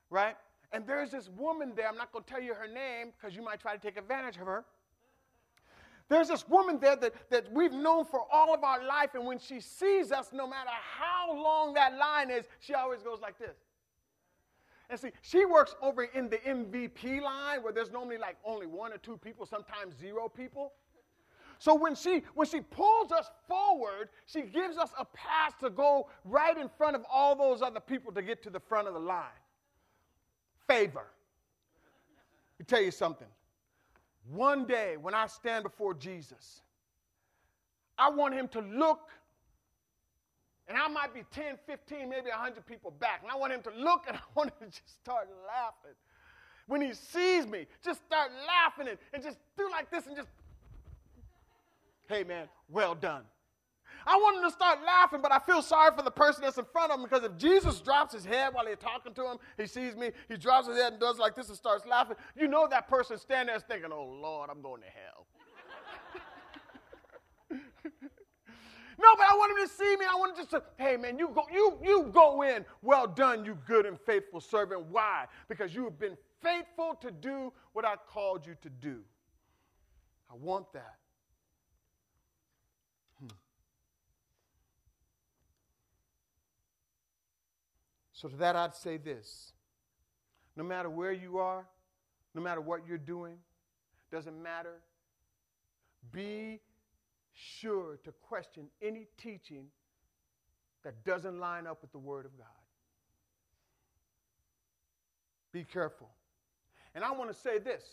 right? 0.10 0.36
And 0.74 0.86
there's 0.86 1.12
this 1.12 1.30
woman 1.30 1.72
there. 1.78 1.88
I'm 1.88 1.96
not 1.96 2.12
going 2.12 2.26
to 2.26 2.30
tell 2.30 2.42
you 2.42 2.54
her 2.56 2.68
name 2.68 3.14
because 3.18 3.34
you 3.38 3.42
might 3.42 3.62
try 3.62 3.74
to 3.74 3.82
take 3.82 3.98
advantage 3.98 4.36
of 4.36 4.48
her. 4.48 4.66
There's 6.10 6.28
this 6.28 6.46
woman 6.50 6.78
there 6.82 6.98
that, 6.98 7.14
that 7.30 7.50
we've 7.54 7.72
known 7.72 8.04
for 8.04 8.26
all 8.34 8.54
of 8.54 8.66
our 8.66 8.84
life, 8.84 9.16
and 9.16 9.26
when 9.26 9.40
she 9.40 9.62
sees 9.62 10.12
us, 10.12 10.32
no 10.34 10.46
matter 10.46 10.72
how 10.72 11.34
long 11.34 11.74
that 11.76 11.98
line 11.98 12.30
is, 12.30 12.44
she 12.60 12.74
always 12.74 13.02
goes 13.02 13.22
like 13.22 13.40
this. 13.40 13.56
And 14.90 15.00
see, 15.00 15.10
she 15.22 15.46
works 15.46 15.76
over 15.82 16.04
in 16.04 16.30
the 16.30 16.38
MVP 16.38 17.22
line 17.22 17.64
where 17.64 17.74
there's 17.74 17.92
normally 17.92 18.18
like 18.18 18.38
only 18.46 18.68
one 18.68 18.94
or 18.94 18.98
two 18.98 19.18
people, 19.18 19.46
sometimes 19.46 19.96
zero 20.00 20.30
people. 20.30 20.74
So 21.58 21.74
when 21.74 21.96
she 21.96 22.22
when 22.34 22.48
she 22.48 22.60
pulls 22.60 23.12
us 23.12 23.32
forward, 23.48 24.10
she 24.26 24.42
gives 24.42 24.78
us 24.78 24.92
a 25.00 25.06
pass 25.06 25.54
to 25.62 25.70
go 25.70 26.10
right 26.24 26.58
in 26.58 26.70
front 26.78 26.96
of 26.96 27.04
all 27.12 27.36
those 27.36 27.62
other 27.62 27.80
people 27.80 28.12
to 28.14 28.22
get 28.22 28.44
to 28.44 28.50
the 28.50 28.60
front 28.60 28.88
of 28.88 28.94
the 28.94 29.00
line. 29.00 29.24
Favor. 30.68 31.08
Let 32.58 32.60
me 32.60 32.66
tell 32.68 32.82
you 32.82 32.92
something. 32.92 33.28
One 34.32 34.66
day 34.66 34.98
when 34.98 35.14
I 35.14 35.28
stand 35.28 35.64
before 35.64 35.94
Jesus, 35.94 36.62
I 37.98 38.10
want 38.10 38.34
him 38.34 38.48
to 38.50 38.60
look 38.60 39.10
and 40.68 40.78
I 40.78 40.88
might 40.88 41.14
be 41.14 41.24
10, 41.32 41.58
15, 41.68 42.10
maybe 42.10 42.30
100 42.30 42.66
people 42.66 42.92
back. 42.92 43.22
And 43.22 43.32
I 43.32 43.36
want 43.36 43.54
him 43.54 43.62
to 43.64 43.72
look 43.72 44.06
and 44.08 44.18
I 44.18 44.22
want 44.34 44.50
him 44.50 44.56
to 44.60 44.66
just 44.66 44.96
start 45.02 45.30
laughing. 45.48 45.96
When 46.68 46.82
he 46.82 46.94
sees 46.94 47.46
me, 47.46 47.68
just 47.84 48.04
start 48.06 48.32
laughing 48.48 48.88
and, 48.90 48.98
and 49.14 49.22
just 49.22 49.38
do 49.56 49.70
like 49.70 49.92
this 49.92 50.08
and 50.08 50.16
just, 50.16 50.30
hey 52.08 52.24
man, 52.24 52.48
well 52.70 52.96
done. 52.96 53.24
I 54.08 54.18
want 54.18 54.38
him 54.38 54.44
to 54.44 54.52
start 54.52 54.80
laughing, 54.86 55.20
but 55.22 55.32
I 55.32 55.40
feel 55.40 55.62
sorry 55.62 55.92
for 55.96 56.04
the 56.04 56.12
person 56.12 56.44
that's 56.44 56.58
in 56.58 56.66
front 56.66 56.92
of 56.92 57.00
him 57.00 57.04
because 57.04 57.24
if 57.24 57.38
Jesus 57.38 57.80
drops 57.80 58.14
his 58.14 58.26
head 58.26 58.54
while 58.54 58.66
he's 58.66 58.78
talking 58.78 59.14
to 59.14 59.32
him, 59.32 59.38
he 59.58 59.66
sees 59.66 59.96
me, 59.96 60.12
he 60.28 60.38
drops 60.38 60.68
his 60.68 60.78
head 60.78 60.94
and 60.94 61.02
does 61.02 61.18
like 61.18 61.36
this 61.36 61.50
and 61.50 61.58
starts 61.58 61.86
laughing, 61.86 62.16
you 62.36 62.48
know 62.48 62.68
that 62.68 62.88
person 62.88 63.18
standing 63.18 63.54
there 63.54 63.60
thinking, 63.60 63.92
oh 63.92 64.06
Lord, 64.22 64.50
I'm 64.52 64.62
going 64.62 64.82
to 64.82 64.88
hell. 64.88 65.26
No, 68.98 69.08
but 69.18 69.26
I 69.30 69.36
want 69.36 69.58
him 69.58 69.68
to 69.68 69.74
see 69.74 69.96
me. 69.98 70.06
I 70.10 70.16
want 70.16 70.32
him 70.32 70.38
just 70.38 70.52
to, 70.52 70.64
hey 70.78 70.98
man, 70.98 71.20
you 71.20 71.30
go, 71.30 71.44
you, 71.52 71.78
you 71.84 72.10
go 72.14 72.42
in. 72.44 72.66
Well 72.82 73.08
done, 73.08 73.44
you 73.44 73.58
good 73.68 73.86
and 73.86 74.00
faithful 74.00 74.40
servant. 74.40 74.86
Why? 74.90 75.26
Because 75.50 75.76
you 75.76 75.84
have 75.84 76.00
been 76.00 76.18
faithful 76.42 76.96
to 77.02 77.12
do 77.12 77.52
what 77.74 77.86
I 77.86 77.96
called 77.96 78.46
you 78.46 78.56
to 78.62 78.70
do. 78.70 79.02
I 80.32 80.36
want 80.36 80.72
that. 80.74 80.96
Hmm. 83.20 83.28
So 88.14 88.30
to 88.30 88.36
that 88.38 88.56
I'd 88.56 88.76
say 88.76 88.98
this. 88.98 89.52
No 90.56 90.64
matter 90.64 90.90
where 90.90 91.12
you 91.12 91.38
are, 91.40 91.66
no 92.34 92.42
matter 92.42 92.62
what 92.62 92.88
you're 92.88 92.98
doing, 92.98 93.36
doesn't 94.10 94.42
matter. 94.42 94.82
Be 96.12 96.62
sure 97.36 98.00
to 98.04 98.12
question 98.28 98.68
any 98.82 99.08
teaching 99.18 99.68
that 100.84 101.04
doesn't 101.04 101.40
line 101.40 101.68
up 101.68 101.82
with 101.82 101.92
the 101.92 102.00
Word 102.00 102.26
of 102.26 102.38
God. 102.38 102.48
Be 105.52 105.64
careful. 105.64 106.10
And 106.94 107.04
I 107.04 107.12
want 107.12 107.32
to 107.32 107.38
say 107.38 107.60
this 107.60 107.84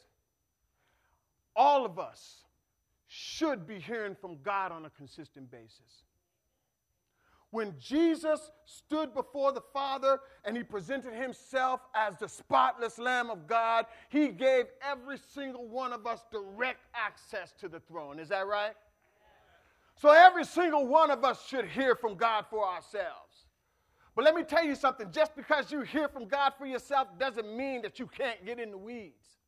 all 1.55 1.85
of 1.85 1.99
us 1.99 2.45
should 3.07 3.67
be 3.67 3.79
hearing 3.79 4.15
from 4.15 4.39
God 4.43 4.73
on 4.73 4.85
a 4.85 4.91
consistent 4.91 5.51
basis. 5.51 6.05
When 7.51 7.75
Jesus 7.79 8.51
stood 8.65 9.13
before 9.13 9.53
the 9.53 9.61
Father 9.61 10.19
and 10.47 10.57
he 10.57 10.63
presented 10.63 11.13
himself 11.13 11.83
as 11.95 12.17
the 12.17 12.29
spotless 12.29 12.99
Lamb 12.99 13.29
of 13.29 13.47
God, 13.47 13.85
he 14.09 14.29
gave 14.29 14.65
every 14.83 15.19
single 15.35 15.69
one 15.69 15.93
of 15.93 16.07
us 16.07 16.25
direct 16.33 16.81
access 16.95 17.53
to 17.61 17.69
the 17.69 17.81
throne. 17.81 18.19
Is 18.19 18.31
that 18.31 18.47
right? 18.47 18.73
So 19.95 20.11
every 20.11 20.45
single 20.45 20.87
one 20.87 21.11
of 21.11 21.25
us 21.25 21.47
should 21.47 21.67
hear 21.67 21.95
from 21.95 22.17
God 22.17 22.47
for 22.51 22.67
ourselves. 22.67 23.47
But 24.15 24.25
let 24.25 24.35
me 24.35 24.43
tell 24.43 24.65
you 24.65 24.75
something 24.75 25.11
just 25.11 25.35
because 25.35 25.73
you 25.73 25.81
hear 25.83 26.09
from 26.09 26.27
God 26.27 26.53
for 26.59 26.67
yourself 26.67 27.09
doesn't 27.19 27.57
mean 27.57 27.83
that 27.83 27.99
you 27.99 28.07
can't 28.07 28.45
get 28.45 28.59
in 28.59 28.71
the 28.71 28.79
weeds. 28.79 29.39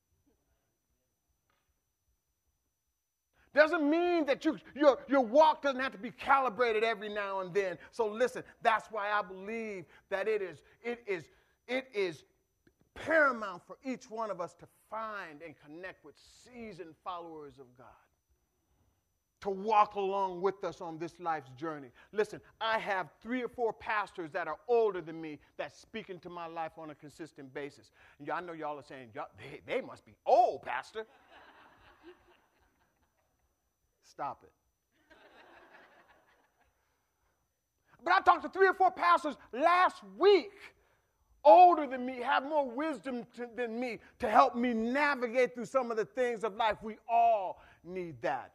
Doesn't 3.55 3.89
mean 3.89 4.27
that 4.27 4.45
you, 4.45 4.59
your, 4.75 4.99
your 5.09 5.21
walk 5.21 5.63
doesn't 5.63 5.81
have 5.81 5.93
to 5.93 5.99
be 5.99 6.11
calibrated 6.11 6.83
every 6.83 7.09
now 7.09 7.41
and 7.41 7.55
then. 7.55 7.79
So 7.93 8.07
listen, 8.07 8.43
that's 8.63 8.89
why 8.91 9.11
I 9.11 9.23
believe 9.23 9.85
that 10.11 10.27
it 10.27 10.43
is, 10.43 10.63
it 10.83 11.05
is, 11.07 11.25
it 11.69 11.87
is 11.95 12.25
paramount 12.95 13.63
for 13.65 13.77
each 13.85 14.11
one 14.11 14.31
of 14.31 14.41
us 14.41 14.55
to 14.55 14.67
find 14.91 15.41
and 15.45 15.55
connect 15.65 16.05
with 16.05 16.17
seasoned 16.45 16.95
followers 17.05 17.59
of 17.61 17.67
God. 17.79 17.87
To 19.45 19.51
walk 19.51 19.97
along 19.97 20.41
with 20.41 20.65
us 20.65 20.81
on 20.81 20.99
this 20.99 21.21
life's 21.21 21.51
journey. 21.51 21.89
Listen, 22.13 22.41
I 22.63 22.79
have 22.79 23.11
three 23.23 23.43
or 23.43 23.49
four 23.49 23.75
pastors 23.75 24.31
that 24.31 24.49
are 24.49 24.57
older 24.69 25.03
than 25.03 25.21
me 25.21 25.39
that 25.59 25.77
speak 25.77 26.09
into 26.09 26.31
my 26.31 26.47
life 26.47 26.73
on 26.79 26.89
a 26.89 26.95
consistent 26.95 27.53
basis. 27.53 27.91
And 28.19 28.31
I 28.31 28.41
know 28.41 28.55
y'all 28.55 28.79
are 28.79 28.83
saying, 28.83 29.11
y'all, 29.15 29.27
they, 29.37 29.61
they 29.71 29.83
must 29.83 30.07
be 30.07 30.15
old, 30.25 30.63
Pastor. 30.63 31.05
Stop 34.03 34.45
it. 34.45 34.53
but 38.03 38.15
I 38.15 38.21
talked 38.23 38.45
to 38.45 38.49
three 38.49 38.69
or 38.69 38.75
four 38.75 38.93
pastors 38.93 39.35
last 39.53 39.97
week, 40.17 40.53
older 41.45 41.87
than 41.87 42.07
me, 42.07 42.23
have 42.23 42.45
more 42.45 42.71
wisdom 42.71 43.27
to, 43.37 43.47
than 43.55 43.79
me 43.79 43.99
to 44.21 44.31
help 44.31 44.57
me 44.57 44.73
navigate 44.73 45.55
through 45.55 45.67
some 45.67 45.91
of 45.91 45.99
the 45.99 46.07
things 46.07 46.45
of 46.45 46.57
life. 46.57 46.79
We 46.83 46.97
all 47.07 47.61
need 47.85 48.23
that. 48.23 48.53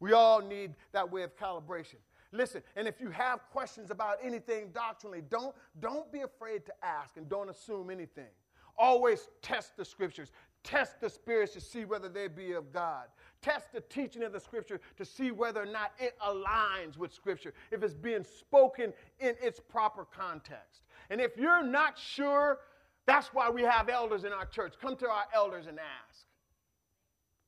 We 0.00 0.12
all 0.12 0.40
need 0.40 0.74
that 0.92 1.10
way 1.10 1.22
of 1.22 1.36
calibration. 1.36 1.96
Listen, 2.32 2.62
and 2.74 2.88
if 2.88 3.00
you 3.00 3.10
have 3.10 3.40
questions 3.52 3.90
about 3.90 4.18
anything 4.22 4.70
doctrinally, 4.74 5.22
don't, 5.30 5.54
don't 5.80 6.10
be 6.12 6.22
afraid 6.22 6.66
to 6.66 6.72
ask 6.82 7.16
and 7.16 7.28
don't 7.28 7.48
assume 7.48 7.90
anything. 7.90 8.30
Always 8.76 9.28
test 9.40 9.76
the 9.76 9.84
scriptures, 9.84 10.32
test 10.64 11.00
the 11.00 11.08
spirits 11.08 11.52
to 11.52 11.60
see 11.60 11.84
whether 11.84 12.08
they 12.08 12.26
be 12.26 12.52
of 12.52 12.72
God. 12.72 13.04
Test 13.40 13.72
the 13.72 13.82
teaching 13.82 14.24
of 14.24 14.32
the 14.32 14.40
scripture 14.40 14.80
to 14.96 15.04
see 15.04 15.30
whether 15.30 15.62
or 15.62 15.66
not 15.66 15.92
it 16.00 16.18
aligns 16.18 16.96
with 16.96 17.12
scripture, 17.12 17.54
if 17.70 17.84
it's 17.84 17.94
being 17.94 18.24
spoken 18.24 18.92
in 19.20 19.36
its 19.40 19.60
proper 19.60 20.04
context. 20.04 20.82
And 21.10 21.20
if 21.20 21.36
you're 21.36 21.62
not 21.62 21.96
sure, 21.96 22.58
that's 23.06 23.28
why 23.28 23.48
we 23.48 23.62
have 23.62 23.88
elders 23.88 24.24
in 24.24 24.32
our 24.32 24.46
church. 24.46 24.74
Come 24.80 24.96
to 24.96 25.08
our 25.08 25.24
elders 25.32 25.66
and 25.66 25.78
ask. 25.78 26.26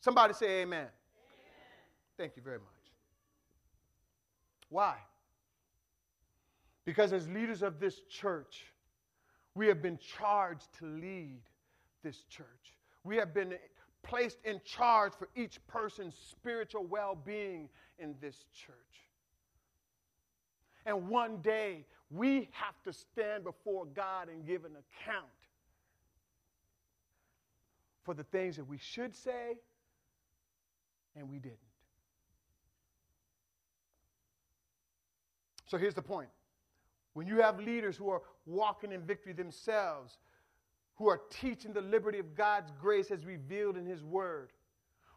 Somebody 0.00 0.34
say 0.34 0.62
amen. 0.62 0.86
Thank 2.16 2.36
you 2.36 2.42
very 2.42 2.58
much. 2.58 2.66
Why? 4.68 4.96
Because 6.84 7.12
as 7.12 7.28
leaders 7.28 7.62
of 7.62 7.78
this 7.78 8.00
church, 8.08 8.64
we 9.54 9.66
have 9.66 9.82
been 9.82 9.98
charged 9.98 10.66
to 10.78 10.86
lead 10.86 11.40
this 12.02 12.22
church. 12.28 12.76
We 13.04 13.16
have 13.16 13.34
been 13.34 13.54
placed 14.02 14.38
in 14.44 14.60
charge 14.64 15.12
for 15.18 15.28
each 15.34 15.58
person's 15.66 16.14
spiritual 16.30 16.84
well 16.84 17.16
being 17.16 17.68
in 17.98 18.14
this 18.20 18.44
church. 18.54 18.76
And 20.84 21.08
one 21.08 21.38
day, 21.38 21.84
we 22.10 22.48
have 22.52 22.80
to 22.84 22.92
stand 22.92 23.42
before 23.42 23.86
God 23.86 24.28
and 24.28 24.46
give 24.46 24.64
an 24.64 24.72
account 24.72 25.26
for 28.04 28.14
the 28.14 28.22
things 28.24 28.56
that 28.56 28.64
we 28.64 28.78
should 28.78 29.16
say 29.16 29.56
and 31.16 31.28
we 31.28 31.38
didn't. 31.38 31.65
So 35.66 35.76
here's 35.76 35.94
the 35.94 36.02
point 36.02 36.28
when 37.14 37.26
you 37.26 37.40
have 37.40 37.58
leaders 37.58 37.96
who 37.96 38.08
are 38.10 38.22
walking 38.44 38.92
in 38.92 39.02
victory 39.02 39.32
themselves, 39.32 40.18
who 40.96 41.08
are 41.08 41.20
teaching 41.30 41.72
the 41.72 41.80
liberty 41.80 42.18
of 42.18 42.34
God's 42.34 42.70
grace 42.80 43.10
as 43.10 43.24
revealed 43.24 43.76
in 43.76 43.86
His 43.86 44.04
Word, 44.04 44.52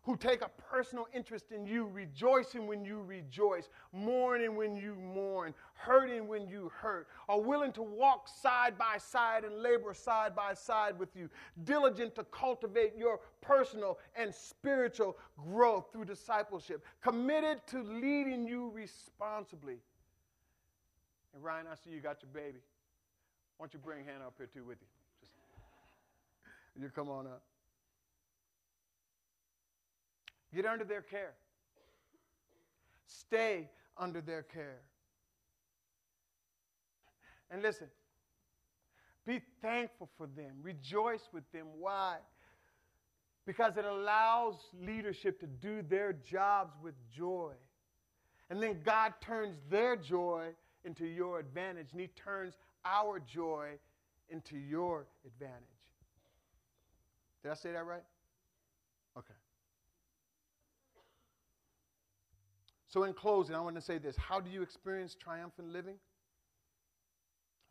who 0.03 0.15
take 0.15 0.41
a 0.41 0.49
personal 0.71 1.07
interest 1.13 1.51
in 1.51 1.67
you, 1.67 1.87
rejoicing 1.87 2.67
when 2.67 2.83
you 2.83 3.01
rejoice, 3.01 3.69
mourning 3.93 4.55
when 4.55 4.75
you 4.75 4.95
mourn, 4.95 5.53
hurting 5.73 6.27
when 6.27 6.47
you 6.47 6.71
hurt, 6.73 7.07
are 7.27 7.39
willing 7.39 7.71
to 7.73 7.83
walk 7.83 8.27
side 8.27 8.77
by 8.77 8.97
side 8.97 9.43
and 9.43 9.61
labor 9.61 9.93
side 9.93 10.35
by 10.35 10.53
side 10.53 10.97
with 10.97 11.15
you, 11.15 11.29
diligent 11.63 12.15
to 12.15 12.23
cultivate 12.25 12.93
your 12.97 13.19
personal 13.41 13.99
and 14.15 14.33
spiritual 14.33 15.17
growth 15.37 15.89
through 15.91 16.05
discipleship, 16.05 16.83
committed 17.03 17.59
to 17.67 17.83
leading 17.83 18.47
you 18.47 18.71
responsibly. 18.73 19.79
And 21.33 21.43
Ryan, 21.43 21.65
I 21.71 21.75
see 21.75 21.91
you 21.91 22.01
got 22.01 22.21
your 22.21 22.31
baby. 22.33 22.59
Why 23.57 23.65
don't 23.65 23.73
you 23.73 23.79
bring 23.79 24.05
Hannah 24.05 24.27
up 24.27 24.35
here 24.37 24.47
too 24.47 24.63
with 24.63 24.77
you? 24.81 24.87
Just 25.21 25.33
You 26.81 26.89
come 26.89 27.09
on 27.09 27.27
up. 27.27 27.43
Get 30.53 30.65
under 30.65 30.85
their 30.85 31.01
care. 31.01 31.33
Stay 33.05 33.69
under 33.97 34.21
their 34.21 34.43
care. 34.43 34.81
And 37.51 37.61
listen, 37.61 37.87
be 39.25 39.41
thankful 39.61 40.09
for 40.17 40.27
them. 40.27 40.55
Rejoice 40.61 41.27
with 41.33 41.49
them. 41.51 41.67
Why? 41.77 42.17
Because 43.45 43.77
it 43.77 43.85
allows 43.85 44.55
leadership 44.79 45.39
to 45.39 45.47
do 45.47 45.81
their 45.81 46.13
jobs 46.13 46.73
with 46.81 46.95
joy. 47.15 47.53
And 48.49 48.61
then 48.61 48.81
God 48.83 49.13
turns 49.21 49.55
their 49.69 49.95
joy 49.95 50.49
into 50.83 51.05
your 51.05 51.39
advantage, 51.39 51.87
and 51.91 52.01
He 52.01 52.07
turns 52.07 52.55
our 52.85 53.19
joy 53.19 53.69
into 54.29 54.57
your 54.57 55.05
advantage. 55.25 55.63
Did 57.43 57.51
I 57.51 57.55
say 57.55 57.71
that 57.71 57.85
right? 57.85 58.03
Okay. 59.17 59.33
So, 62.87 63.03
in 63.03 63.13
closing, 63.13 63.55
I 63.55 63.61
want 63.61 63.75
to 63.75 63.81
say 63.81 63.97
this 63.97 64.15
How 64.17 64.39
do 64.39 64.49
you 64.49 64.61
experience 64.61 65.15
triumphant 65.15 65.71
living? 65.71 65.95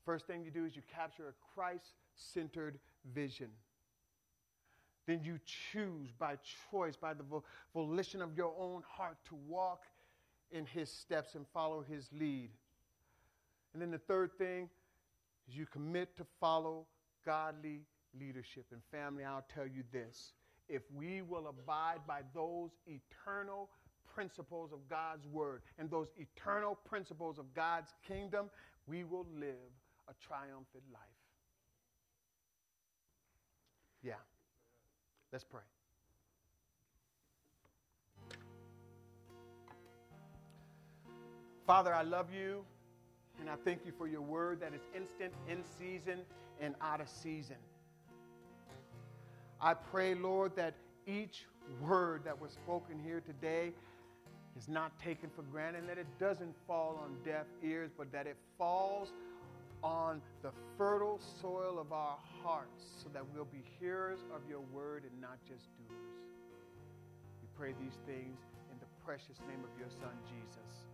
First 0.04 0.26
thing 0.26 0.42
you 0.42 0.50
do 0.50 0.64
is 0.64 0.74
you 0.74 0.82
capture 0.94 1.28
a 1.28 1.34
Christ 1.54 1.92
centered 2.16 2.78
vision. 3.14 3.48
Then 5.06 5.20
you 5.22 5.38
choose 5.44 6.10
by 6.18 6.36
choice, 6.70 6.96
by 6.96 7.14
the 7.14 7.24
volition 7.74 8.22
of 8.22 8.36
your 8.36 8.54
own 8.58 8.82
heart, 8.88 9.16
to 9.28 9.34
walk 9.46 9.82
in 10.50 10.66
his 10.66 10.90
steps 10.90 11.34
and 11.34 11.46
follow 11.52 11.82
his 11.86 12.08
lead. 12.12 12.50
And 13.78 13.82
then 13.84 13.92
the 13.92 14.12
third 14.12 14.32
thing 14.36 14.68
is 15.48 15.54
you 15.54 15.64
commit 15.64 16.16
to 16.16 16.26
follow 16.40 16.84
godly 17.24 17.82
leadership. 18.18 18.66
And 18.72 18.80
family, 18.90 19.22
I'll 19.22 19.46
tell 19.54 19.68
you 19.68 19.84
this 19.92 20.32
if 20.68 20.82
we 20.92 21.22
will 21.22 21.46
abide 21.46 22.00
by 22.04 22.22
those 22.34 22.70
eternal 22.88 23.70
principles 24.12 24.72
of 24.72 24.80
God's 24.90 25.28
word 25.28 25.62
and 25.78 25.88
those 25.88 26.08
eternal 26.16 26.74
principles 26.74 27.38
of 27.38 27.54
God's 27.54 27.94
kingdom, 28.04 28.50
we 28.88 29.04
will 29.04 29.28
live 29.32 29.54
a 30.08 30.26
triumphant 30.26 30.82
life. 30.92 31.00
Yeah. 34.02 34.14
Let's 35.32 35.44
pray. 35.44 35.62
Father, 41.64 41.94
I 41.94 42.02
love 42.02 42.32
you, 42.32 42.64
and 43.40 43.48
I 43.48 43.54
thank 43.64 43.80
you 43.84 43.92
for 43.96 44.06
your 44.06 44.20
word 44.20 44.60
that 44.60 44.74
is 44.74 44.82
instant, 44.94 45.32
in 45.48 45.62
season, 45.78 46.20
and 46.60 46.74
out 46.80 47.00
of 47.00 47.08
season. 47.08 47.56
I 49.60 49.74
pray, 49.74 50.14
Lord, 50.14 50.54
that 50.56 50.74
each 51.06 51.46
word 51.80 52.22
that 52.24 52.40
was 52.40 52.52
spoken 52.52 52.98
here 53.04 53.20
today 53.20 53.72
is 54.56 54.68
not 54.68 54.98
taken 55.00 55.30
for 55.34 55.42
granted, 55.42 55.88
that 55.88 55.98
it 55.98 56.06
doesn't 56.18 56.54
fall 56.66 57.00
on 57.02 57.16
deaf 57.24 57.46
ears, 57.62 57.90
but 57.96 58.10
that 58.12 58.26
it 58.26 58.36
falls 58.56 59.12
on 59.82 60.20
the 60.42 60.50
fertile 60.76 61.20
soil 61.40 61.78
of 61.78 61.92
our 61.92 62.18
hearts 62.42 62.84
so 63.02 63.08
that 63.12 63.22
we'll 63.34 63.44
be 63.46 63.62
hearers 63.78 64.18
of 64.34 64.40
your 64.48 64.60
word 64.72 65.04
and 65.04 65.20
not 65.20 65.38
just 65.46 65.68
doers. 65.76 66.00
We 67.40 67.48
pray 67.56 67.74
these 67.80 67.98
things 68.06 68.38
in 68.72 68.78
the 68.80 68.86
precious 69.04 69.38
name 69.48 69.62
of 69.62 69.78
your 69.78 69.90
Son, 69.90 70.14
Jesus. 70.26 70.88